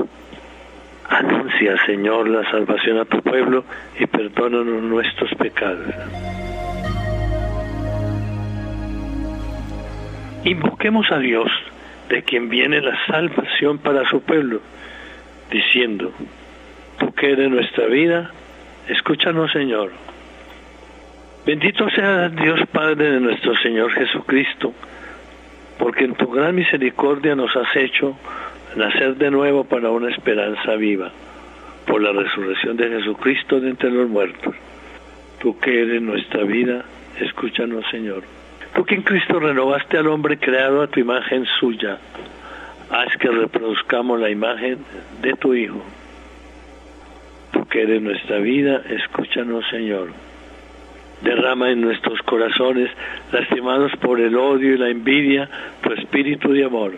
Anuncia, 1.07 1.77
Señor, 1.85 2.27
la 2.27 2.43
salvación 2.51 2.97
a 2.97 3.05
tu 3.05 3.21
pueblo 3.21 3.63
y 3.97 4.05
perdónanos 4.07 4.83
nuestros 4.83 5.33
pecados. 5.35 5.95
Invoquemos 10.45 11.11
a 11.11 11.17
Dios, 11.17 11.51
de 12.07 12.21
quien 12.21 12.49
viene 12.49 12.79
la 12.79 12.95
salvación 13.07 13.79
para 13.79 14.07
su 14.07 14.21
pueblo, 14.21 14.61
diciendo, 15.49 16.11
tú 16.99 17.11
que 17.13 17.31
eres 17.31 17.49
nuestra 17.49 17.87
vida, 17.87 18.29
escúchanos, 18.87 19.51
Señor. 19.51 19.91
Bendito 21.47 21.89
sea 21.89 22.29
Dios 22.29 22.59
Padre 22.71 23.13
de 23.13 23.19
nuestro 23.21 23.55
Señor 23.57 23.91
Jesucristo, 23.93 24.71
porque 25.79 26.03
en 26.03 26.13
tu 26.13 26.27
gran 26.27 26.53
misericordia 26.53 27.35
nos 27.35 27.55
has 27.55 27.75
hecho 27.75 28.15
nacer 28.75 29.15
de 29.15 29.31
nuevo 29.31 29.63
para 29.63 29.89
una 29.89 30.11
esperanza 30.11 30.75
viva, 30.75 31.11
por 31.87 32.03
la 32.03 32.11
resurrección 32.11 32.77
de 32.77 32.89
Jesucristo 32.89 33.59
de 33.59 33.71
entre 33.71 33.89
los 33.89 34.07
muertos. 34.07 34.53
Tú 35.39 35.57
que 35.57 35.81
eres 35.81 36.03
nuestra 36.03 36.43
vida, 36.43 36.85
escúchanos 37.19 37.83
Señor. 37.89 38.44
Tú 38.75 38.85
que 38.85 38.95
en 38.95 39.01
Cristo 39.01 39.39
renovaste 39.39 39.97
al 39.97 40.07
hombre 40.07 40.37
creado 40.37 40.83
a 40.83 40.87
tu 40.87 40.99
imagen 40.99 41.45
suya, 41.59 41.97
haz 42.91 43.17
que 43.17 43.29
reproduzcamos 43.29 44.19
la 44.19 44.29
imagen 44.29 44.79
de 45.21 45.33
tu 45.33 45.53
Hijo. 45.53 45.81
Tú 47.51 47.65
que 47.65 47.81
eres 47.83 48.01
nuestra 48.01 48.37
vida, 48.37 48.81
escúchanos 48.89 49.65
Señor 49.71 50.09
derrama 51.21 51.71
en 51.71 51.81
nuestros 51.81 52.21
corazones, 52.21 52.89
lastimados 53.31 53.91
por 54.01 54.19
el 54.19 54.35
odio 54.35 54.75
y 54.75 54.77
la 54.77 54.89
envidia, 54.89 55.49
tu 55.81 55.91
espíritu 55.93 56.51
de 56.51 56.65
amor. 56.65 56.93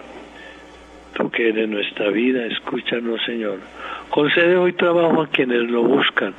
Tú 1.13 1.31
que 1.31 1.49
eres 1.49 1.67
nuestra 1.67 2.09
vida, 2.09 2.45
escúchanos, 2.45 3.21
Señor. 3.25 3.59
Concede 4.09 4.55
hoy 4.57 4.73
trabajo 4.73 5.21
a 5.21 5.27
quienes 5.27 5.69
lo 5.69 5.81
buscan, 5.83 6.33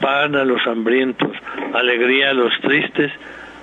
pan 0.00 0.34
a 0.34 0.44
los 0.44 0.66
hambrientos, 0.66 1.30
alegría 1.74 2.30
a 2.30 2.34
los 2.34 2.58
tristes, 2.60 3.12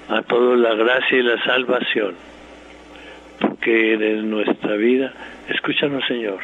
a 0.09 0.21
todos 0.21 0.57
la 0.57 0.73
gracia 0.75 1.17
y 1.17 1.23
la 1.23 1.43
salvación. 1.43 2.15
Tú 3.39 3.57
que 3.57 3.93
eres 3.93 4.23
nuestra 4.23 4.75
vida, 4.75 5.13
escúchanos, 5.49 6.03
Señor. 6.07 6.39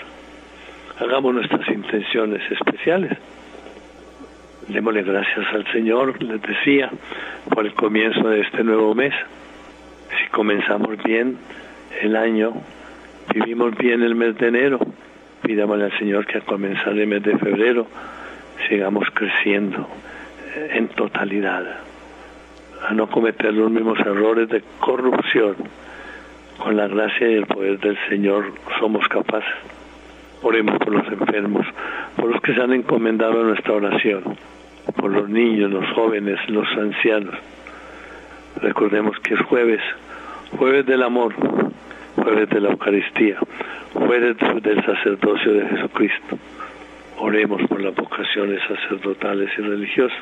Hagamos 1.00 1.34
nuestras 1.34 1.68
intenciones 1.70 2.42
especiales. 2.52 3.18
Démosle 4.68 5.04
gracias 5.04 5.46
al 5.54 5.66
Señor, 5.72 6.22
les 6.22 6.42
decía, 6.42 6.90
por 7.50 7.66
el 7.66 7.74
comienzo 7.74 8.30
de 8.30 8.42
este 8.42 8.64
nuevo 8.64 8.94
mes. 8.94 9.14
Si 10.18 10.30
comenzamos 10.30 11.02
bien 11.04 11.38
el 12.02 12.16
año, 12.16 12.54
vivimos 13.34 13.76
bien 13.76 14.04
el 14.04 14.16
mes 14.16 14.38
de 14.38 14.48
enero, 14.48 14.80
pidámosle 15.42 15.86
al 15.86 15.98
Señor 15.98 16.26
que 16.26 16.38
a 16.38 16.42
comenzar 16.42 16.90
el 16.90 17.08
mes 17.08 17.24
de 17.24 17.38
febrero 17.38 17.88
sigamos 18.70 19.08
creciendo 19.14 19.88
en 20.72 20.88
totalidad, 20.90 21.64
a 22.88 22.94
no 22.94 23.10
cometer 23.10 23.54
los 23.54 23.72
mismos 23.72 24.00
errores 24.00 24.50
de 24.50 24.64
corrupción. 24.80 25.56
Con 26.58 26.78
la 26.78 26.88
gracia 26.88 27.30
y 27.30 27.34
el 27.34 27.48
poder 27.48 27.80
del 27.80 27.98
Señor 28.10 28.54
somos 28.80 29.08
capaces. 29.08 29.54
Oremos 30.42 30.78
por 30.78 30.90
los 30.90 31.08
enfermos, 31.08 31.66
por 32.16 32.30
los 32.30 32.42
que 32.42 32.54
se 32.54 32.62
han 32.62 32.74
encomendado 32.74 33.42
a 33.42 33.44
nuestra 33.44 33.74
oración 33.74 34.38
por 34.92 35.12
los 35.12 35.30
niños, 35.30 35.72
los 35.72 35.86
jóvenes, 35.92 36.40
los 36.48 36.68
ancianos. 36.78 37.36
Recordemos 38.62 39.18
que 39.20 39.34
es 39.34 39.42
jueves, 39.42 39.82
jueves 40.58 40.86
del 40.86 41.04
amor, 41.04 41.34
jueves 42.16 42.50
de 42.50 42.62
la 42.62 42.70
Eucaristía, 42.70 43.38
jueves 43.94 44.38
del 44.62 44.86
sacerdocio 44.86 45.54
de 45.54 45.68
Jesucristo. 45.68 46.38
Oremos 47.18 47.62
por 47.68 47.82
las 47.82 47.96
vocaciones 47.96 48.62
sacerdotales 48.68 49.50
y 49.58 49.62
religiosas. 49.62 50.18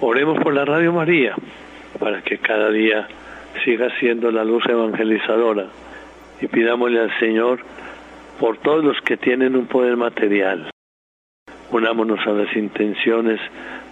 Oremos 0.00 0.38
por 0.42 0.52
la 0.52 0.66
Radio 0.66 0.92
María, 0.92 1.34
para 1.98 2.20
que 2.20 2.36
cada 2.36 2.70
día 2.70 3.08
siga 3.64 3.88
siendo 3.98 4.30
la 4.30 4.44
luz 4.44 4.62
evangelizadora. 4.68 5.68
Y 6.38 6.48
pidámosle 6.48 7.00
al 7.00 7.18
Señor 7.18 7.60
por 8.38 8.58
todos 8.58 8.84
los 8.84 9.00
que 9.00 9.16
tienen 9.16 9.56
un 9.56 9.66
poder 9.66 9.96
material, 9.96 10.70
unámonos 11.70 12.20
a 12.26 12.30
las 12.32 12.54
intenciones 12.54 13.40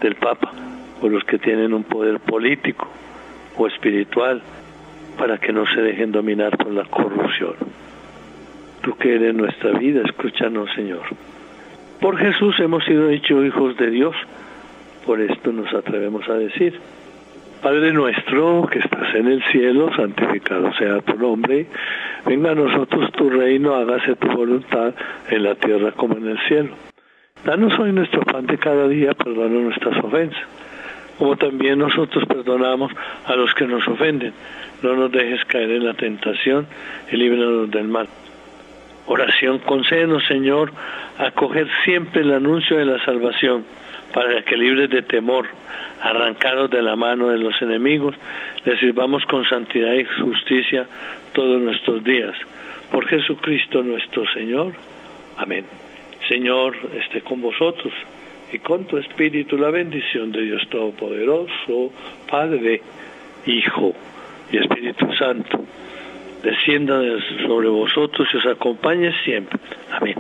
del 0.03 0.17
Papa, 0.17 0.53
por 1.01 1.11
los 1.11 1.25
que 1.25 1.39
tienen 1.39 1.73
un 1.73 1.85
poder 1.85 2.21
político 2.21 2.87
o 3.57 3.67
espiritual, 3.67 4.43
para 5.17 5.39
que 5.39 5.55
no 5.55 5.65
se 5.67 5.81
dejen 5.81 6.13
dominar 6.13 6.59
por 6.59 6.71
la 6.71 6.85
corrupción. 6.85 7.55
Tú 8.83 8.95
que 8.99 9.15
eres 9.15 9.35
nuestra 9.35 9.71
vida, 9.79 10.03
escúchanos, 10.05 10.69
Señor. 10.75 11.05
Por 11.99 12.19
Jesús 12.19 12.61
hemos 12.61 12.85
sido 12.85 13.09
hechos 13.09 13.43
hijos 13.47 13.75
de 13.79 13.91
Dios, 13.91 14.15
por 15.05 15.21
esto 15.21 15.53
nos 15.53 15.73
atrevemos 15.73 16.29
a 16.29 16.35
decir, 16.35 16.81
Padre 17.63 17.93
nuestro 17.93 18.69
que 18.71 18.79
estás 18.79 19.15
en 19.15 19.27
el 19.27 19.43
cielo, 19.45 19.91
santificado 19.97 20.73
sea 20.75 21.01
tu 21.01 21.17
nombre, 21.17 21.67
venga 22.27 22.51
a 22.51 22.55
nosotros 22.55 23.11
tu 23.13 23.31
reino, 23.31 23.75
hágase 23.75 24.17
tu 24.17 24.29
voluntad 24.29 24.95
en 25.31 25.43
la 25.43 25.55
tierra 25.55 25.93
como 25.93 26.17
en 26.17 26.29
el 26.29 26.39
cielo. 26.47 26.75
Danos 27.45 27.79
hoy 27.79 27.93
nuestro 27.93 28.21
pan 28.23 28.47
de 28.47 28.59
cada 28.59 28.87
día, 28.89 29.15
perdona 29.15 29.61
nuestras 29.61 29.97
ofensas, 30.05 30.43
como 31.19 31.37
también 31.37 31.79
nosotros 31.79 32.25
perdonamos 32.27 32.93
a 33.27 33.35
los 33.35 33.55
que 33.55 33.67
nos 33.67 33.87
ofenden. 33.89 34.33
No 34.83 34.95
nos 34.95 35.11
dejes 35.13 35.45
caer 35.47 35.71
en 35.71 35.87
la 35.87 35.95
tentación 35.95 36.67
y 37.11 37.17
líbranos 37.17 37.71
del 37.71 37.89
mal. 37.89 38.09
Oración, 39.07 39.59
concédenos, 39.61 40.25
Señor, 40.27 40.73
acoger 41.19 41.69
siempre 41.85 42.23
el 42.23 42.33
anuncio 42.33 42.77
de 42.79 42.87
la 42.87 43.03
salvación, 43.05 43.65
para 44.15 44.43
que 44.43 44.57
libres 44.57 44.89
de 44.91 45.03
temor, 45.03 45.47
arrancados 46.01 46.71
de 46.71 46.81
la 46.81 46.95
mano 46.95 47.31
de 47.31 47.39
los 47.39 47.61
enemigos, 47.61 48.15
le 48.65 48.79
sirvamos 48.79 49.25
con 49.25 49.45
santidad 49.45 49.93
y 49.93 50.05
justicia 50.05 50.87
todos 51.33 51.61
nuestros 51.61 52.05
días. 52.05 52.35
Por 52.93 53.07
Jesucristo 53.07 53.83
nuestro 53.83 54.25
Señor. 54.33 54.73
Amén. 55.37 55.65
Señor 56.29 56.77
esté 56.95 57.23
con 57.23 57.43
vosotros 57.43 57.93
y 58.53 58.61
con 58.61 58.85
tu 58.85 58.99
espíritu 58.99 59.59
la 59.59 59.71
bendición 59.71 60.31
de 60.31 60.43
Dios 60.43 60.63
Todopoderoso, 60.71 61.91
Padre, 62.31 62.83
Hijo 63.47 63.95
y 64.53 64.59
Espíritu 64.59 65.13
Santo, 65.15 65.65
descienda 66.41 67.03
sobre 67.45 67.69
vosotros 67.69 68.29
y 68.33 68.37
os 68.37 68.47
acompañe 68.47 69.13
siempre. 69.25 69.59
Amén. 69.91 70.15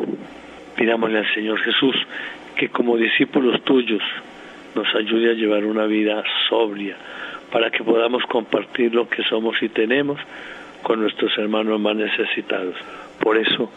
Pidámosle 0.76 1.18
al 1.18 1.32
Señor 1.32 1.60
Jesús 1.60 1.94
que 2.56 2.68
como 2.68 2.96
discípulos 2.96 3.62
tuyos 3.62 4.02
nos 4.74 4.92
ayude 4.94 5.30
a 5.30 5.34
llevar 5.34 5.64
una 5.64 5.86
vida 5.86 6.22
sobria 6.48 6.96
para 7.50 7.70
que 7.70 7.84
podamos 7.84 8.22
compartir 8.24 8.94
lo 8.94 9.08
que 9.08 9.22
somos 9.22 9.62
y 9.62 9.68
tenemos 9.68 10.18
con 10.82 11.00
nuestros 11.00 11.36
hermanos 11.38 11.80
más 11.80 11.96
necesitados. 11.96 12.74
Por 13.20 13.38
eso, 13.38 13.70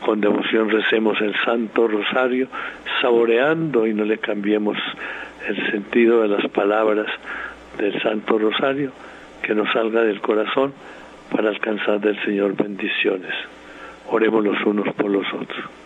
con 0.00 0.20
devoción 0.20 0.70
recemos 0.70 1.20
el 1.20 1.34
Santo 1.44 1.88
Rosario, 1.88 2.48
saboreando 3.00 3.86
y 3.86 3.94
no 3.94 4.04
le 4.04 4.18
cambiemos 4.18 4.78
el 5.48 5.70
sentido 5.70 6.22
de 6.22 6.28
las 6.28 6.48
palabras 6.50 7.06
del 7.78 8.00
Santo 8.00 8.38
Rosario, 8.38 8.92
que 9.42 9.54
nos 9.54 9.70
salga 9.72 10.02
del 10.02 10.20
corazón 10.20 10.72
para 11.30 11.48
alcanzar 11.48 12.00
del 12.00 12.22
Señor 12.24 12.56
bendiciones. 12.56 13.34
Oremos 14.08 14.44
los 14.44 14.64
unos 14.64 14.94
por 14.94 15.10
los 15.10 15.26
otros. 15.32 15.85